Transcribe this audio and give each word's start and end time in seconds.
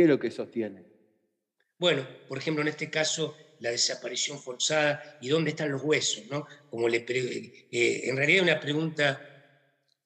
¿Qué 0.00 0.04
es 0.04 0.08
lo 0.08 0.18
que 0.18 0.30
sostiene? 0.30 0.82
Bueno, 1.78 2.06
por 2.26 2.38
ejemplo, 2.38 2.62
en 2.62 2.68
este 2.68 2.88
caso, 2.88 3.36
la 3.58 3.70
desaparición 3.70 4.38
forzada 4.38 5.18
y 5.20 5.28
dónde 5.28 5.50
están 5.50 5.70
los 5.70 5.82
huesos, 5.82 6.24
¿no? 6.30 6.46
Como 6.70 6.88
le 6.88 7.04
eh, 7.06 8.08
en 8.08 8.16
realidad 8.16 8.44
una 8.44 8.58
pregunta 8.58 9.20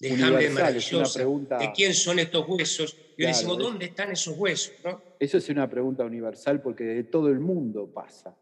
de 0.00 0.10
Hamlet 0.10 0.50
maravillosa, 0.50 1.16
pregunta... 1.16 1.58
de 1.58 1.70
quién 1.70 1.94
son 1.94 2.18
estos 2.18 2.44
huesos, 2.48 2.96
y 3.16 3.22
le 3.22 3.28
decimos, 3.28 3.56
¿dónde 3.56 3.84
están 3.84 4.10
esos 4.10 4.36
huesos? 4.36 4.74
¿no? 4.82 5.00
Eso 5.20 5.38
es 5.38 5.48
una 5.48 5.70
pregunta 5.70 6.04
universal 6.04 6.60
porque 6.60 6.82
de 6.82 7.04
todo 7.04 7.28
el 7.28 7.38
mundo 7.38 7.86
pasa. 7.86 8.36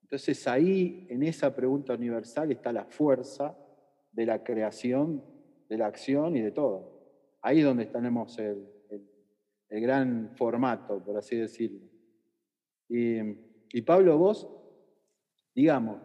Entonces 0.00 0.48
ahí, 0.48 1.06
en 1.10 1.22
esa 1.22 1.54
pregunta 1.54 1.92
universal, 1.92 2.50
está 2.50 2.72
la 2.72 2.86
fuerza 2.86 3.54
de 4.10 4.24
la 4.24 4.42
creación, 4.42 5.22
de 5.68 5.76
la 5.76 5.84
acción 5.84 6.34
y 6.34 6.40
de 6.40 6.50
todo. 6.50 7.38
Ahí 7.42 7.58
es 7.58 7.64
donde 7.66 7.84
tenemos 7.84 8.38
el, 8.38 8.73
gran 9.80 10.30
formato, 10.36 11.02
por 11.02 11.16
así 11.16 11.36
decirlo. 11.36 11.80
Y, 12.88 13.18
y 13.72 13.82
Pablo, 13.82 14.18
vos, 14.18 14.48
digamos, 15.54 16.00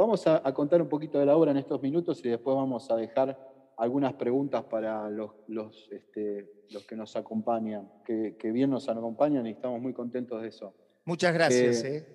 vamos 0.00 0.26
a, 0.26 0.42
contar 0.54 0.80
un 0.80 0.88
poquito 0.88 1.18
de 1.18 1.26
la 1.26 1.36
obra 1.36 1.50
en 1.50 1.58
estos 1.58 1.82
minutos 1.82 2.24
y 2.24 2.30
después 2.30 2.56
vamos 2.56 2.90
a 2.90 2.96
dejar 2.96 3.38
algunas 3.76 4.14
preguntas 4.14 4.64
para 4.64 5.10
los, 5.10 5.32
los, 5.46 5.90
este, 5.92 6.64
los 6.70 6.86
que 6.86 6.96
nos 6.96 7.16
acompañan, 7.16 7.86
que, 8.06 8.34
bien 8.50 8.70
nos 8.70 8.88
acompañan 8.88 9.46
y 9.46 9.50
estamos 9.50 9.78
muy 9.78 9.92
contentos 9.92 10.40
de 10.40 10.48
eso. 10.48 10.74
Muchas 11.04 11.34
gracias. 11.34 11.84
Eh, 11.84 12.06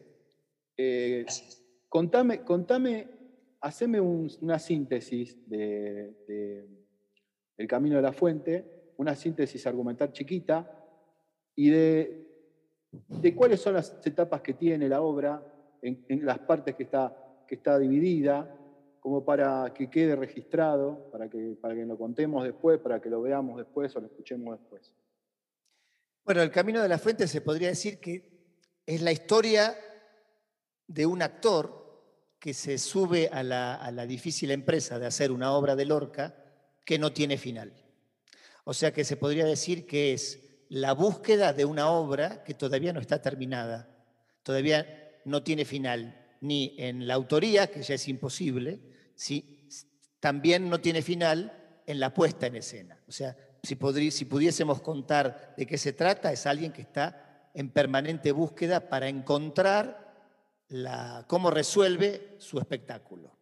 eh, 0.78 1.26
contame, 1.88 2.44
contame, 2.44 3.08
haceme 3.62 4.02
una 4.02 4.58
síntesis 4.58 5.48
de, 5.48 6.68
El 7.58 7.68
Camino 7.68 7.98
de 7.98 8.02
la 8.02 8.14
Fuente, 8.14 8.75
una 8.98 9.16
síntesis 9.16 9.66
argumental 9.68 10.12
chiquita 10.12 10.70
y 11.56 11.70
de, 11.70 12.26
cuáles 13.36 13.62
son 13.62 13.74
las 13.76 13.98
etapas 14.06 14.42
que 14.42 14.54
tiene 14.54 14.90
la 14.90 15.02
obra, 15.02 15.44
en, 15.82 16.06
en 16.10 16.26
las 16.26 16.40
partes 16.40 16.76
que 16.76 16.84
está, 16.84 17.16
que 17.48 17.56
está 17.56 17.78
dividida, 17.78 18.56
como 19.06 19.24
para 19.24 19.72
que 19.72 19.88
quede 19.88 20.16
registrado, 20.16 21.12
para 21.12 21.30
que, 21.30 21.56
para 21.62 21.76
que 21.76 21.86
lo 21.86 21.96
contemos 21.96 22.44
después, 22.44 22.80
para 22.80 23.00
que 23.00 23.08
lo 23.08 23.22
veamos 23.22 23.58
después 23.58 23.96
o 23.96 24.00
lo 24.00 24.08
escuchemos 24.08 24.60
después. 24.60 24.92
Bueno, 26.24 26.42
el 26.42 26.50
Camino 26.50 26.82
de 26.82 26.90
la 26.90 26.98
Fuente 26.98 27.28
se 27.28 27.42
podría 27.42 27.68
decir 27.68 28.00
que 28.00 28.28
es 28.84 29.04
la 29.04 29.12
historia 29.12 29.76
de 30.88 31.06
un 31.06 31.22
actor 31.22 31.86
que 32.40 32.56
se 32.56 32.80
sube 32.80 33.30
a 33.32 33.44
la, 33.44 33.76
a 33.76 33.92
la 33.92 34.08
difícil 34.08 34.50
empresa 34.50 34.98
de 34.98 35.06
hacer 35.06 35.32
una 35.32 35.52
obra 35.54 35.76
de 35.76 35.86
Lorca 35.86 36.36
que 36.84 36.98
no 36.98 37.14
tiene 37.14 37.38
final. 37.38 37.74
O 38.66 38.74
sea 38.74 38.92
que 38.92 39.06
se 39.06 39.16
podría 39.16 39.46
decir 39.46 39.86
que 39.86 40.14
es 40.14 40.40
la 40.70 40.94
búsqueda 40.94 41.54
de 41.54 41.66
una 41.66 41.90
obra 41.90 42.44
que 42.44 42.56
todavía 42.56 42.92
no 42.92 43.00
está 43.00 43.22
terminada, 43.22 43.88
todavía 44.44 45.22
no 45.24 45.44
tiene 45.44 45.66
final, 45.66 46.20
ni 46.42 46.76
en 46.78 47.08
la 47.08 47.14
autoría, 47.14 47.68
que 47.68 47.84
ya 47.84 47.96
es 47.96 48.08
imposible, 48.08 48.82
si 49.16 49.70
también 50.20 50.70
no 50.70 50.82
tiene 50.82 51.04
final 51.04 51.82
en 51.86 52.00
la 52.00 52.14
puesta 52.14 52.48
en 52.48 52.56
escena. 52.56 53.00
O 53.08 53.12
sea, 53.12 53.38
si, 53.62 53.78
si 54.12 54.26
pudiésemos 54.26 54.82
contar 54.82 55.54
de 55.56 55.68
qué 55.68 55.78
se 55.78 55.94
trata, 55.94 56.32
es 56.32 56.48
alguien 56.48 56.74
que 56.74 56.82
está 56.82 57.52
en 57.54 57.70
permanente 57.70 58.32
búsqueda 58.32 58.90
para 58.90 59.08
encontrar 59.08 60.06
la, 60.70 61.24
cómo 61.28 61.52
resuelve 61.52 62.36
su 62.40 62.58
espectáculo. 62.58 63.38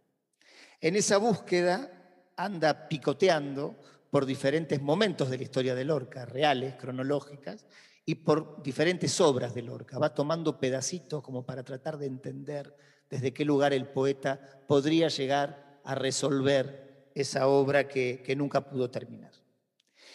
En 0.82 0.98
esa 0.98 1.18
búsqueda 1.18 1.90
anda 2.36 2.90
picoteando 2.90 3.80
por 4.14 4.28
diferentes 4.28 4.80
momentos 4.80 5.32
de 5.32 5.38
la 5.38 5.44
historia 5.44 5.74
de 5.74 5.86
Lorca, 5.86 6.24
reales, 6.24 6.76
cronológicas, 6.76 7.66
y 8.06 8.14
por 8.14 8.62
diferentes 8.62 9.20
obras 9.20 9.56
de 9.56 9.64
Lorca. 9.64 9.98
Va 9.98 10.14
tomando 10.14 10.60
pedacitos 10.60 11.24
como 11.24 11.48
para 11.48 11.64
tratar 11.64 11.98
de 11.98 12.06
entender 12.06 12.78
desde 13.10 13.34
qué 13.34 13.44
lugar 13.44 13.74
el 13.74 13.88
poeta 13.88 14.40
podría 14.68 15.08
llegar 15.08 15.82
a 15.84 15.96
resolver 15.96 17.10
esa 17.16 17.48
obra 17.48 17.88
que, 17.88 18.36
nunca 18.38 18.70
pudo 18.70 18.92
terminar. 18.92 19.32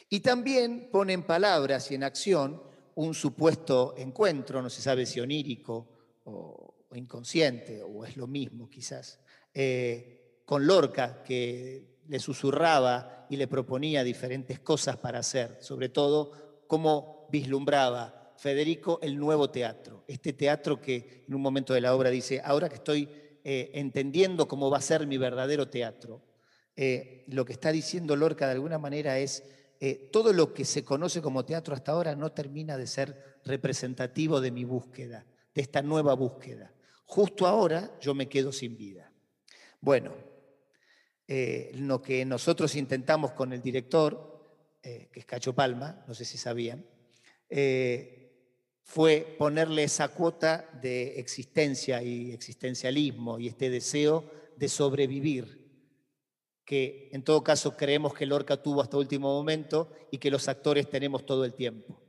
Y 0.08 0.20
también 0.20 0.90
pone 0.92 1.14
en 1.14 1.24
palabras 1.24 1.90
y 1.90 1.96
en 1.96 2.04
acción 2.04 2.62
un 2.94 3.14
supuesto 3.14 3.96
encuentro, 3.98 4.62
no 4.62 4.70
se 4.70 4.80
sabe 4.80 5.06
si 5.06 5.18
onírico 5.18 5.88
o, 6.22 6.86
inconsciente, 6.94 7.82
o 7.82 8.04
es 8.04 8.16
lo 8.16 8.28
mismo 8.28 8.70
quizás, 8.70 9.18
eh, 9.52 10.42
con 10.44 10.64
Lorca, 10.68 11.24
que 11.24 11.97
le 12.08 12.18
susurraba 12.18 13.26
y 13.30 13.36
le 13.36 13.46
proponía 13.46 14.02
diferentes 14.02 14.58
cosas 14.60 14.96
para 14.96 15.20
hacer, 15.20 15.58
sobre 15.60 15.88
todo 15.88 16.64
cómo 16.66 17.28
vislumbraba 17.30 18.34
Federico 18.36 19.00
el 19.02 19.18
nuevo 19.18 19.50
teatro, 19.50 20.04
este 20.06 20.32
teatro 20.32 20.80
que 20.80 21.24
en 21.28 21.34
un 21.34 21.42
momento 21.42 21.74
de 21.74 21.80
la 21.80 21.94
obra 21.94 22.08
dice, 22.08 22.40
ahora 22.44 22.68
que 22.68 22.76
estoy 22.76 23.08
eh, 23.42 23.70
entendiendo 23.74 24.46
cómo 24.46 24.70
va 24.70 24.78
a 24.78 24.82
ser 24.82 25.06
mi 25.06 25.18
verdadero 25.18 25.68
teatro, 25.68 26.22
eh, 26.76 27.24
lo 27.26 27.44
que 27.44 27.52
está 27.52 27.72
diciendo 27.72 28.14
Lorca 28.14 28.46
de 28.46 28.52
alguna 28.52 28.78
manera 28.78 29.18
es, 29.18 29.42
eh, 29.80 30.08
todo 30.12 30.32
lo 30.32 30.54
que 30.54 30.64
se 30.64 30.84
conoce 30.84 31.20
como 31.20 31.44
teatro 31.44 31.74
hasta 31.74 31.92
ahora 31.92 32.14
no 32.14 32.32
termina 32.32 32.76
de 32.76 32.86
ser 32.86 33.40
representativo 33.44 34.40
de 34.40 34.52
mi 34.52 34.64
búsqueda, 34.64 35.26
de 35.54 35.62
esta 35.62 35.82
nueva 35.82 36.14
búsqueda. 36.14 36.72
Justo 37.04 37.46
ahora 37.46 37.96
yo 38.00 38.14
me 38.14 38.28
quedo 38.28 38.52
sin 38.52 38.76
vida. 38.76 39.12
Bueno, 39.80 40.12
lo 41.28 42.00
que 42.00 42.24
nosotros 42.24 42.74
intentamos 42.74 43.32
con 43.32 43.52
el 43.52 43.60
director, 43.60 44.40
que 44.82 45.10
es 45.12 45.26
Cacho 45.26 45.54
Palma, 45.54 46.04
no 46.08 46.14
sé 46.14 46.24
si 46.24 46.38
sabían, 46.38 46.84
fue 48.82 49.36
ponerle 49.38 49.84
esa 49.84 50.08
cuota 50.08 50.70
de 50.80 51.20
existencia 51.20 52.02
y 52.02 52.32
existencialismo 52.32 53.38
y 53.38 53.48
este 53.48 53.68
deseo 53.68 54.30
de 54.56 54.68
sobrevivir, 54.68 55.68
que 56.64 57.10
en 57.12 57.22
todo 57.22 57.44
caso 57.44 57.76
creemos 57.76 58.14
que 58.14 58.24
Lorca 58.24 58.62
tuvo 58.62 58.80
hasta 58.80 58.96
último 58.96 59.28
momento 59.34 59.92
y 60.10 60.16
que 60.16 60.30
los 60.30 60.48
actores 60.48 60.88
tenemos 60.88 61.26
todo 61.26 61.44
el 61.44 61.52
tiempo, 61.52 62.00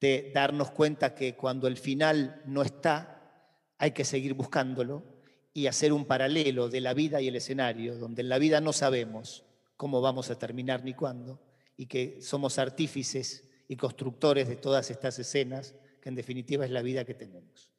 de 0.00 0.30
darnos 0.34 0.70
cuenta 0.70 1.14
que 1.14 1.36
cuando 1.36 1.66
el 1.68 1.76
final 1.76 2.42
no 2.46 2.62
está, 2.62 3.52
hay 3.76 3.90
que 3.90 4.04
seguir 4.04 4.32
buscándolo 4.32 5.15
y 5.56 5.68
hacer 5.68 5.94
un 5.94 6.04
paralelo 6.04 6.68
de 6.68 6.82
la 6.82 6.92
vida 6.92 7.22
y 7.22 7.28
el 7.28 7.36
escenario, 7.36 7.96
donde 7.96 8.20
en 8.20 8.28
la 8.28 8.38
vida 8.38 8.60
no 8.60 8.74
sabemos 8.74 9.42
cómo 9.78 10.02
vamos 10.02 10.28
a 10.30 10.38
terminar 10.38 10.84
ni 10.84 10.92
cuándo, 10.92 11.40
y 11.78 11.86
que 11.86 12.20
somos 12.20 12.58
artífices 12.58 13.48
y 13.66 13.74
constructores 13.76 14.48
de 14.48 14.56
todas 14.56 14.90
estas 14.90 15.18
escenas 15.18 15.74
en 16.04 16.14
definitiva 16.14 16.66
es 16.66 16.70
la 16.70 16.82
vida 16.82 17.06
que 17.06 17.14
tenemos. 17.14 17.70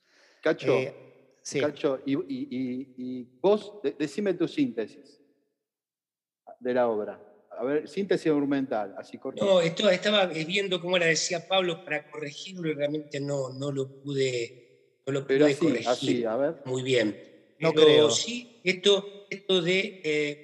Cacho, 0.41 0.73
eh, 0.73 0.95
Cacho 1.61 2.01
y, 2.03 3.23
vos, 3.39 3.73
decime 3.99 4.33
tu 4.33 4.47
síntesis 4.47 5.21
de 6.59 6.73
la 6.73 6.87
obra. 6.87 7.21
A 7.51 7.63
ver, 7.63 7.87
síntesis 7.87 8.25
argumental, 8.25 8.95
así 8.97 9.19
corto. 9.19 9.45
No, 9.45 9.61
estaba 9.61 10.25
viendo 10.25 10.81
cómo 10.81 10.97
la 10.97 11.05
decía 11.05 11.47
Pablo 11.47 11.85
para 11.85 12.09
corregirlo 12.09 12.71
y 12.71 12.73
realmente 12.73 13.19
no, 13.19 13.53
no 13.53 13.71
lo 13.71 13.87
pude, 14.01 15.01
no 15.05 15.13
lo 15.13 15.27
pude 15.27 15.37
Pero 15.37 15.59
corregir. 15.59 15.87
Así, 15.87 16.23
a 16.23 16.35
ver. 16.37 16.55
Muy 16.65 16.81
bien. 16.81 17.36
No 17.59 17.73
creo. 17.73 18.09
Sí, 18.09 18.49
esto, 18.63 19.11
esto 19.29 19.61
de 19.61 19.99
eh, 20.03 20.41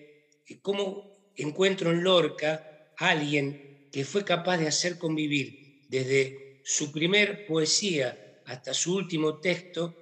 cómo 0.61 1.09
encuentro 1.35 1.91
en 1.91 2.03
Lorca 2.03 2.65
a 2.97 3.09
alguien 3.09 3.61
que 3.91 4.05
fue 4.05 4.23
capaz 4.25 4.57
de 4.57 4.67
hacer 4.67 4.97
convivir 4.97 5.55
desde 5.87 6.35
su 6.61 6.91
primer 6.91 7.43
poesía 7.45 8.19
hasta 8.45 8.73
su 8.73 8.95
último 8.95 9.39
texto, 9.39 9.97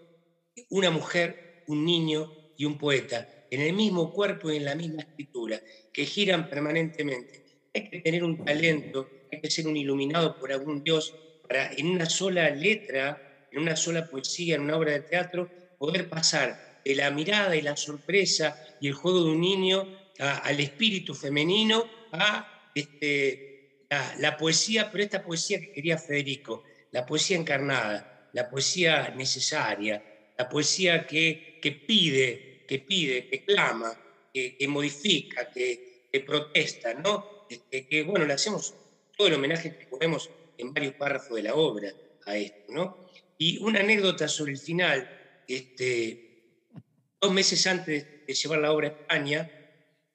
una 0.70 0.92
mujer, 0.92 1.42
un 1.66 1.86
niño 1.86 2.36
y 2.56 2.66
un 2.66 2.78
poeta, 2.78 3.30
en 3.50 3.62
el 3.62 3.74
mismo 3.74 4.12
cuerpo 4.14 4.52
y 4.52 4.58
en 4.58 4.66
la 4.66 4.76
misma 4.76 5.02
escritura, 5.02 5.62
que 5.92 6.06
giran 6.06 6.50
permanentemente. 6.50 7.42
Hay 7.74 7.90
que 7.90 8.02
tener 8.02 8.24
un 8.24 8.44
talento, 8.44 9.12
hay 9.32 9.42
que 9.42 9.52
ser 9.52 9.68
un 9.68 9.78
iluminado 9.78 10.36
por 10.40 10.52
algún 10.52 10.84
Dios 10.84 11.18
para 11.42 11.72
en 11.74 11.88
una 11.88 12.06
sola 12.08 12.50
letra, 12.52 13.22
en 13.52 13.62
una 13.62 13.76
sola 13.76 14.08
poesía, 14.08 14.56
en 14.56 14.62
una 14.62 14.78
obra 14.78 14.94
de 14.94 15.04
teatro, 15.04 15.52
poder 15.78 16.10
pasar 16.10 16.60
de 16.84 16.96
la 16.96 17.12
mirada 17.12 17.56
y 17.56 17.62
la 17.62 17.76
sorpresa 17.76 18.78
y 18.80 18.88
el 18.88 18.94
juego 18.94 19.24
de 19.24 19.32
un 19.32 19.42
niño 19.42 19.88
al 20.20 20.60
espíritu 20.60 21.16
femenino 21.16 21.86
a 22.12 22.70
este, 22.76 23.86
la, 24.20 24.38
poesía, 24.38 24.92
pero 24.92 25.04
esta 25.04 25.24
poesía 25.24 25.60
que 25.60 25.72
quería 25.72 25.98
Federico, 25.98 26.64
la 26.92 27.06
poesía 27.06 27.38
encarnada, 27.38 28.30
la 28.34 28.50
poesía 28.50 29.10
necesaria, 29.16 30.04
la 30.38 30.48
poesía 30.48 31.06
que, 31.06 31.60
que 31.62 31.72
pide, 31.72 32.64
que 32.68 32.80
pide, 32.80 33.28
que 33.28 33.44
clama, 33.44 33.98
que, 34.34 34.66
modifica, 34.68 35.50
que, 35.52 36.10
protesta, 36.26 36.94
¿no? 36.94 37.48
Este, 37.50 37.88
que, 37.88 38.04
bueno, 38.04 38.26
le 38.26 38.34
hacemos 38.34 38.74
todo 39.18 39.28
el 39.28 39.34
homenaje 39.34 39.78
que 39.78 39.86
podemos 39.88 40.30
en 40.58 40.74
varios 40.74 40.94
párrafos 40.96 41.36
de 41.36 41.44
la 41.44 41.56
obra 41.56 41.92
a 42.26 42.38
esto, 42.38 42.72
¿no? 42.72 43.10
Y 43.38 43.58
una 43.58 43.80
anécdota 43.80 44.28
sobre 44.28 44.54
el 44.54 44.58
final, 44.58 45.44
este, 45.48 46.31
dos 47.22 47.32
meses 47.32 47.68
antes 47.68 48.26
de 48.26 48.34
llevar 48.34 48.60
la 48.60 48.74
obra 48.74 48.88
a 48.88 48.92
España, 48.92 49.52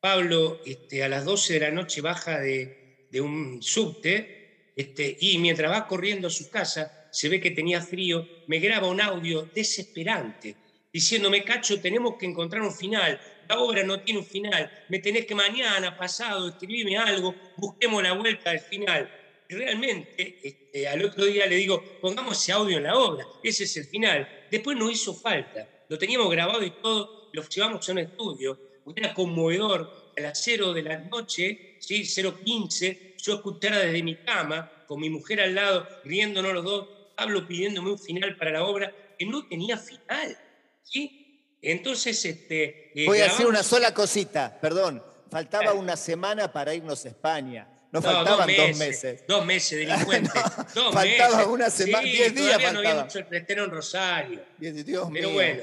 Pablo 0.01 0.61
este, 0.67 1.05
a 1.05 1.09
las 1.09 1.25
12 1.25 1.55
de 1.55 1.61
la 1.61 1.71
noche 1.71 2.01
baja 2.01 2.41
de, 2.41 3.07
de 3.11 3.21
un 3.21 3.63
subte 3.63 4.73
Este, 4.75 5.17
y 5.21 5.39
mientras 5.39 5.71
va 5.71 5.87
corriendo 5.87 6.27
a 6.29 6.31
su 6.31 6.51
casa, 6.51 7.09
se 7.11 7.31
ve 7.31 7.41
que 7.41 7.51
tenía 7.51 7.81
frío, 7.81 8.29
me 8.47 8.59
graba 8.59 8.89
un 8.89 9.01
audio 9.01 9.49
desesperante, 9.55 10.55
diciéndome, 10.93 11.45
Cacho, 11.45 11.81
tenemos 11.81 12.17
que 12.19 12.27
encontrar 12.27 12.61
un 12.61 12.75
final, 12.75 13.19
la 13.49 13.59
obra 13.59 13.85
no 13.85 14.01
tiene 14.01 14.21
un 14.21 14.27
final, 14.27 14.71
me 14.91 14.99
tenés 14.99 15.25
que 15.25 15.35
mañana, 15.35 15.97
pasado, 15.97 16.49
escribirme 16.49 16.99
algo, 16.99 17.35
busquemos 17.57 18.03
la 18.03 18.13
vuelta 18.13 18.51
al 18.51 18.61
final. 18.61 19.11
Y 19.49 19.55
realmente, 19.55 20.41
este, 20.43 20.89
al 20.89 21.03
otro 21.05 21.25
día 21.25 21.47
le 21.47 21.57
digo, 21.57 21.83
pongamos 22.03 22.43
ese 22.43 22.53
audio 22.53 22.77
en 22.77 22.83
la 22.83 22.99
obra, 22.99 23.25
ese 23.43 23.65
es 23.65 23.77
el 23.79 23.87
final. 23.87 24.29
Después 24.51 24.77
no 24.77 24.91
hizo 24.91 25.15
falta, 25.15 25.67
lo 25.89 25.99
teníamos 25.99 26.31
grabado 26.31 26.63
y 26.63 26.71
todo, 26.71 27.31
lo 27.33 27.43
llevamos 27.49 27.89
a 27.89 27.93
un 27.93 27.99
estudio, 27.99 28.59
era 28.95 29.15
conmovedor, 29.15 30.13
a 30.17 30.21
las 30.21 30.41
0 30.43 30.73
de 30.73 30.83
la 30.83 30.99
noche, 30.99 31.77
¿sí? 31.81 32.03
0.15, 32.03 33.17
yo 33.19 33.35
escuchara 33.35 33.79
desde 33.79 34.03
mi 34.03 34.17
cama, 34.17 34.71
con 34.87 35.01
mi 35.01 35.11
mujer 35.11 35.41
al 35.41 35.55
lado, 35.55 35.87
riéndonos 36.05 36.53
los 36.53 36.65
dos, 36.65 36.89
Pablo 37.17 37.47
pidiéndome 37.47 37.91
un 37.91 37.99
final 37.99 38.37
para 38.37 38.53
la 38.53 38.65
obra, 38.65 38.93
que 39.19 39.27
no 39.27 39.47
tenía 39.47 39.77
final. 39.77 40.39
¿sí? 40.83 41.57
Entonces, 41.63 42.25
este, 42.25 42.93
eh, 42.95 43.07
Voy 43.07 43.21
a 43.21 43.27
hacer 43.27 43.47
una 43.47 43.63
sola 43.63 43.93
cosita, 43.93 44.59
perdón. 44.61 45.03
Faltaba 45.31 45.73
una 45.73 45.97
semana 45.97 46.53
para 46.53 46.75
irnos 46.75 47.05
a 47.05 47.09
España. 47.09 47.69
No, 47.91 48.03
faltaban 48.03 48.49
dos 48.55 48.77
meses. 48.77 49.25
Dos 49.27 49.45
meses, 49.45 49.79
delincuente. 49.79 50.31
dos 50.75 50.93
faltaba 50.93 51.47
una 51.47 51.71
semana, 51.71 52.05
diez 52.05 52.35
días 52.35 52.73
no 52.73 52.79
habíamos 52.79 53.17
hecho 53.17 53.27
el 53.31 53.59
en 53.59 53.71
Rosario. 53.71 54.41
Pero 54.61 55.31
bueno, 55.31 55.63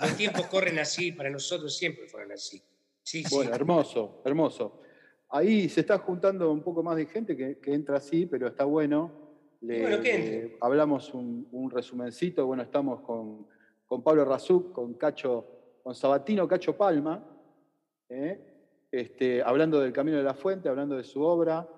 los 0.00 0.16
tiempos 0.16 0.46
corren 0.46 0.78
así, 0.78 1.12
para 1.12 1.30
nosotros 1.30 1.76
siempre 1.76 2.06
fueron 2.06 2.32
así. 2.32 2.62
bueno, 3.30 3.54
hermoso, 3.54 4.22
hermoso. 4.24 4.80
Ahí 5.28 5.68
se 5.68 5.80
está 5.80 5.98
juntando 5.98 6.50
un 6.50 6.62
poco 6.62 6.82
más 6.82 6.96
de 6.96 7.06
gente 7.06 7.36
que, 7.36 7.58
entra 7.72 7.98
así, 7.98 8.26
pero 8.26 8.48
está 8.48 8.64
bueno. 8.64 9.12
Le, 9.60 10.56
hablamos 10.60 11.12
un, 11.14 11.46
un, 11.52 11.70
resumencito. 11.70 12.46
Bueno, 12.46 12.62
estamos 12.62 13.02
con, 13.02 13.46
con 13.86 14.02
Pablo 14.02 14.24
Razuk, 14.24 14.72
con 14.72 14.94
Cacho, 14.94 15.46
con 15.82 15.94
Sabatino 15.94 16.48
Cacho 16.48 16.76
Palma, 16.76 17.24
¿eh? 18.08 18.40
este, 18.90 19.42
hablando 19.42 19.80
del 19.80 19.92
Camino 19.92 20.16
de 20.16 20.22
la 20.22 20.34
Fuente, 20.34 20.68
hablando 20.68 20.96
de 20.96 21.04
su 21.04 21.22
obra. 21.22 21.68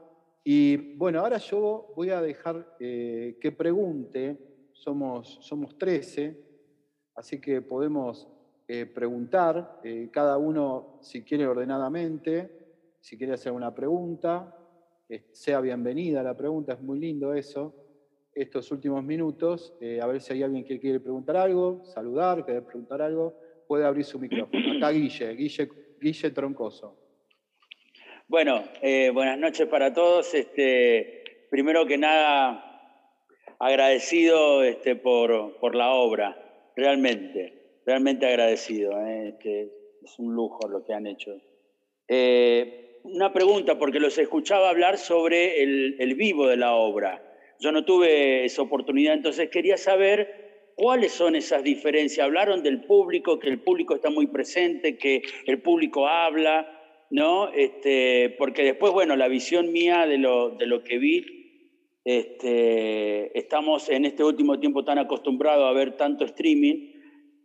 Y 0.44 0.94
bueno, 0.96 1.20
ahora 1.20 1.38
yo 1.38 1.92
voy 1.96 2.10
a 2.10 2.20
dejar 2.20 2.76
eh, 2.80 3.38
que 3.40 3.52
pregunte, 3.52 4.36
somos, 4.72 5.38
somos 5.40 5.78
13, 5.78 6.51
así 7.14 7.40
que 7.40 7.62
podemos 7.62 8.28
eh, 8.68 8.86
preguntar, 8.86 9.80
eh, 9.84 10.08
cada 10.12 10.38
uno 10.38 10.98
si 11.02 11.22
quiere 11.22 11.46
ordenadamente, 11.46 12.50
si 13.00 13.18
quiere 13.18 13.34
hacer 13.34 13.52
una 13.52 13.74
pregunta, 13.74 14.56
sea 15.30 15.60
bienvenida 15.60 16.22
la 16.22 16.34
pregunta, 16.34 16.72
es 16.72 16.80
muy 16.80 16.98
lindo 16.98 17.34
eso, 17.34 17.74
estos 18.34 18.70
últimos 18.72 19.04
minutos, 19.04 19.74
eh, 19.78 20.00
a 20.00 20.06
ver 20.06 20.22
si 20.22 20.32
hay 20.32 20.42
alguien 20.42 20.64
que 20.64 20.80
quiere 20.80 21.00
preguntar 21.00 21.36
algo, 21.36 21.84
saludar, 21.84 22.46
quiere 22.46 22.62
preguntar 22.62 23.02
algo, 23.02 23.38
puede 23.68 23.84
abrir 23.84 24.06
su 24.06 24.18
micrófono. 24.18 24.78
Acá 24.78 24.90
Guille, 24.90 25.68
Guille, 26.00 26.30
Troncoso. 26.30 26.96
Bueno, 28.26 28.62
buenas 29.12 29.38
noches 29.38 29.68
para 29.68 29.92
todos. 29.92 30.32
Este, 30.32 31.46
primero 31.50 31.84
que 31.84 31.98
nada, 31.98 32.64
agradecido 33.58 34.62
este, 34.62 34.96
por, 34.96 35.58
por 35.58 35.74
la 35.74 35.90
obra 35.90 36.42
realmente, 36.76 37.80
realmente 37.86 38.26
agradecido. 38.26 38.92
¿eh? 39.06 39.36
Es 40.02 40.18
un 40.18 40.34
lujo 40.34 40.68
lo 40.68 40.84
que 40.84 40.94
han 40.94 41.06
hecho. 41.06 41.36
Eh, 42.08 43.00
una 43.04 43.32
pregunta, 43.32 43.78
porque 43.78 44.00
los 44.00 44.16
escuchaba 44.18 44.70
hablar 44.70 44.98
sobre 44.98 45.62
el, 45.62 46.14
vivo 46.14 46.46
de 46.46 46.56
la 46.56 46.74
obra. 46.74 47.22
Yo 47.58 47.72
no 47.72 47.84
tuve 47.84 48.44
esa 48.44 48.62
oportunidad, 48.62 49.14
entonces 49.14 49.48
quería 49.50 49.76
saber 49.76 50.72
cuáles 50.76 51.12
son 51.12 51.36
esas 51.36 51.62
diferencias. 51.62 52.24
Hablaron 52.24 52.62
del 52.62 52.82
público, 52.82 53.38
que 53.38 53.48
el 53.48 53.60
público 53.60 53.94
está 53.94 54.10
muy 54.10 54.26
presente, 54.28 54.96
que 54.96 55.22
el 55.46 55.60
público 55.60 56.06
habla, 56.06 57.06
¿no? 57.10 57.52
Este, 57.52 58.34
porque 58.38 58.62
después, 58.62 58.92
bueno, 58.92 59.16
la 59.16 59.28
visión 59.28 59.72
mía 59.72 60.06
de 60.06 60.18
lo, 60.18 60.50
de 60.50 60.66
lo 60.66 60.82
que 60.82 60.98
vi 60.98 61.41
este, 62.04 63.38
estamos 63.38 63.88
en 63.88 64.04
este 64.04 64.24
último 64.24 64.58
tiempo 64.58 64.84
tan 64.84 64.98
acostumbrados 64.98 65.68
a 65.68 65.72
ver 65.72 65.96
tanto 65.96 66.24
streaming 66.24 66.92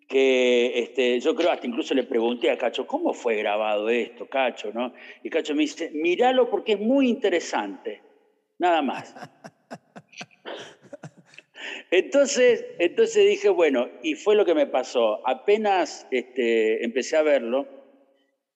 que 0.07 0.79
este, 0.79 1.19
yo 1.19 1.35
creo 1.35 1.51
hasta 1.51 1.67
incluso 1.67 1.93
le 1.93 2.03
pregunté 2.03 2.49
a 2.49 2.57
Cacho, 2.57 2.87
¿cómo 2.87 3.13
fue 3.13 3.35
grabado 3.35 3.89
esto, 3.89 4.25
Cacho? 4.27 4.71
¿no? 4.73 4.93
Y 5.21 5.29
Cacho 5.29 5.53
me 5.53 5.63
dice, 5.63 5.91
míralo 5.93 6.49
porque 6.49 6.73
es 6.73 6.79
muy 6.79 7.09
interesante, 7.09 8.01
nada 8.57 8.81
más. 8.81 9.13
Entonces, 11.91 12.65
entonces 12.79 13.27
dije, 13.27 13.49
bueno, 13.49 13.89
y 14.03 14.15
fue 14.15 14.35
lo 14.35 14.45
que 14.45 14.53
me 14.53 14.67
pasó. 14.67 15.25
Apenas 15.27 16.07
este, 16.11 16.83
empecé 16.83 17.17
a 17.17 17.21
verlo, 17.21 17.67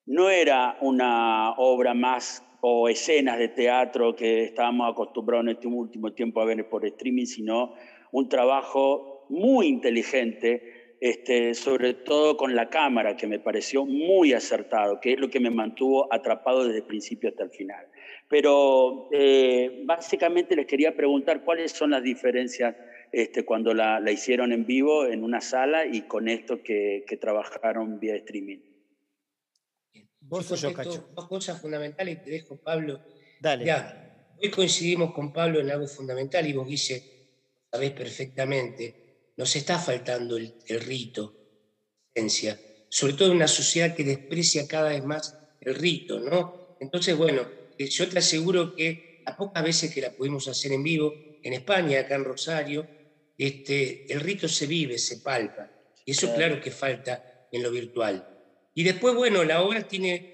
no 0.06 0.30
era 0.30 0.78
una 0.82 1.54
obra 1.58 1.94
más 1.94 2.44
o 2.62 2.88
escenas 2.88 3.40
de 3.40 3.50
teatro 3.50 4.16
que 4.16 4.44
estábamos 4.44 4.92
acostumbrados 4.92 5.46
en 5.46 5.52
este 5.54 5.68
último 5.68 6.14
tiempo 6.14 6.42
a 6.42 6.46
ver 6.46 6.70
por 6.70 6.86
streaming, 6.86 7.26
sino 7.26 7.74
un 8.12 8.30
trabajo 8.30 9.26
muy 9.30 9.68
inteligente, 9.68 10.96
este, 11.00 11.56
sobre 11.56 11.96
todo 11.96 12.38
con 12.38 12.56
la 12.56 12.70
cámara, 12.70 13.18
que 13.18 13.26
me 13.26 13.40
pareció 13.40 13.86
muy 13.86 14.34
acertado, 14.34 15.00
que 15.00 15.14
es 15.14 15.20
lo 15.20 15.30
que 15.30 15.40
me 15.40 15.50
mantuvo 15.50 16.14
atrapado 16.14 16.66
desde 16.66 16.80
el 16.80 16.86
principio 16.86 17.30
hasta 17.30 17.44
el 17.46 17.50
final. 17.50 17.88
Pero 18.28 19.10
eh, 19.12 19.82
básicamente 19.86 20.56
les 20.56 20.68
quería 20.68 20.96
preguntar 20.96 21.44
cuáles 21.44 21.72
son 21.72 21.92
las 21.92 22.04
diferencias 22.04 22.76
este, 23.12 23.44
cuando 23.44 23.74
la, 23.74 24.00
hicieron 24.12 24.52
en 24.52 24.66
vivo 24.66 25.08
en 25.08 25.24
una 25.24 25.42
sala 25.42 25.86
y 25.86 26.02
con 26.02 26.28
esto 26.28 26.62
que, 26.62 27.04
que 27.08 27.18
trabajaron 27.18 28.00
vía 28.00 28.16
streaming. 28.16 28.71
Dos 30.32 31.28
cosas 31.28 31.60
fundamentales 31.60 32.18
y 32.18 32.24
te 32.24 32.32
dejo, 32.32 32.56
Pablo. 32.56 33.02
Dale. 33.42 33.66
Ya, 33.66 34.30
hoy 34.42 34.50
coincidimos 34.50 35.14
con 35.14 35.34
Pablo 35.34 35.60
en 35.60 35.70
algo 35.70 35.88
fundamental 35.88 36.48
y 36.48 36.54
vos, 36.54 36.66
Guille, 36.66 37.04
sabés 37.70 37.92
perfectamente, 37.92 39.34
nos 39.36 39.54
está 39.56 39.78
faltando 39.78 40.38
el, 40.38 40.54
rito, 40.82 41.36
esencia, 42.14 42.58
sobre 42.88 43.14
todo 43.14 43.30
en 43.30 43.36
una 43.36 43.48
sociedad 43.48 43.94
que 43.94 44.06
desprecia 44.06 44.68
cada 44.68 44.90
vez 44.90 45.04
más 45.04 45.38
el 45.60 45.76
rito, 45.76 46.20
¿no? 46.20 46.78
Entonces, 46.80 47.18
bueno, 47.18 47.46
eh, 47.78 47.90
yo 47.90 48.08
te 48.08 48.20
aseguro 48.20 48.74
que 48.74 49.24
las 49.26 49.36
pocas 49.36 49.64
veces 49.64 49.94
que 49.94 50.02
la 50.02 50.14
pudimos 50.14 50.48
hacer 50.48 50.72
en 50.72 50.84
vivo, 50.84 51.14
en 51.44 51.54
España, 51.54 52.00
acá 52.00 52.16
en 52.16 52.24
Rosario, 52.24 52.88
este, 53.38 54.12
el 54.12 54.22
rito 54.22 54.48
se 54.48 54.66
vive, 54.66 54.98
se 54.98 55.18
palpa. 55.18 55.70
Y 56.06 56.12
eso 56.12 56.34
claro 56.34 56.62
que 56.62 56.72
falta 56.72 57.48
en 57.52 57.64
lo 57.64 57.72
virtual. 57.72 58.31
Y 58.74 58.84
después, 58.84 59.16
bueno, 59.16 59.44
la 59.44 59.62
obra 59.62 59.84
tiene, 59.84 60.26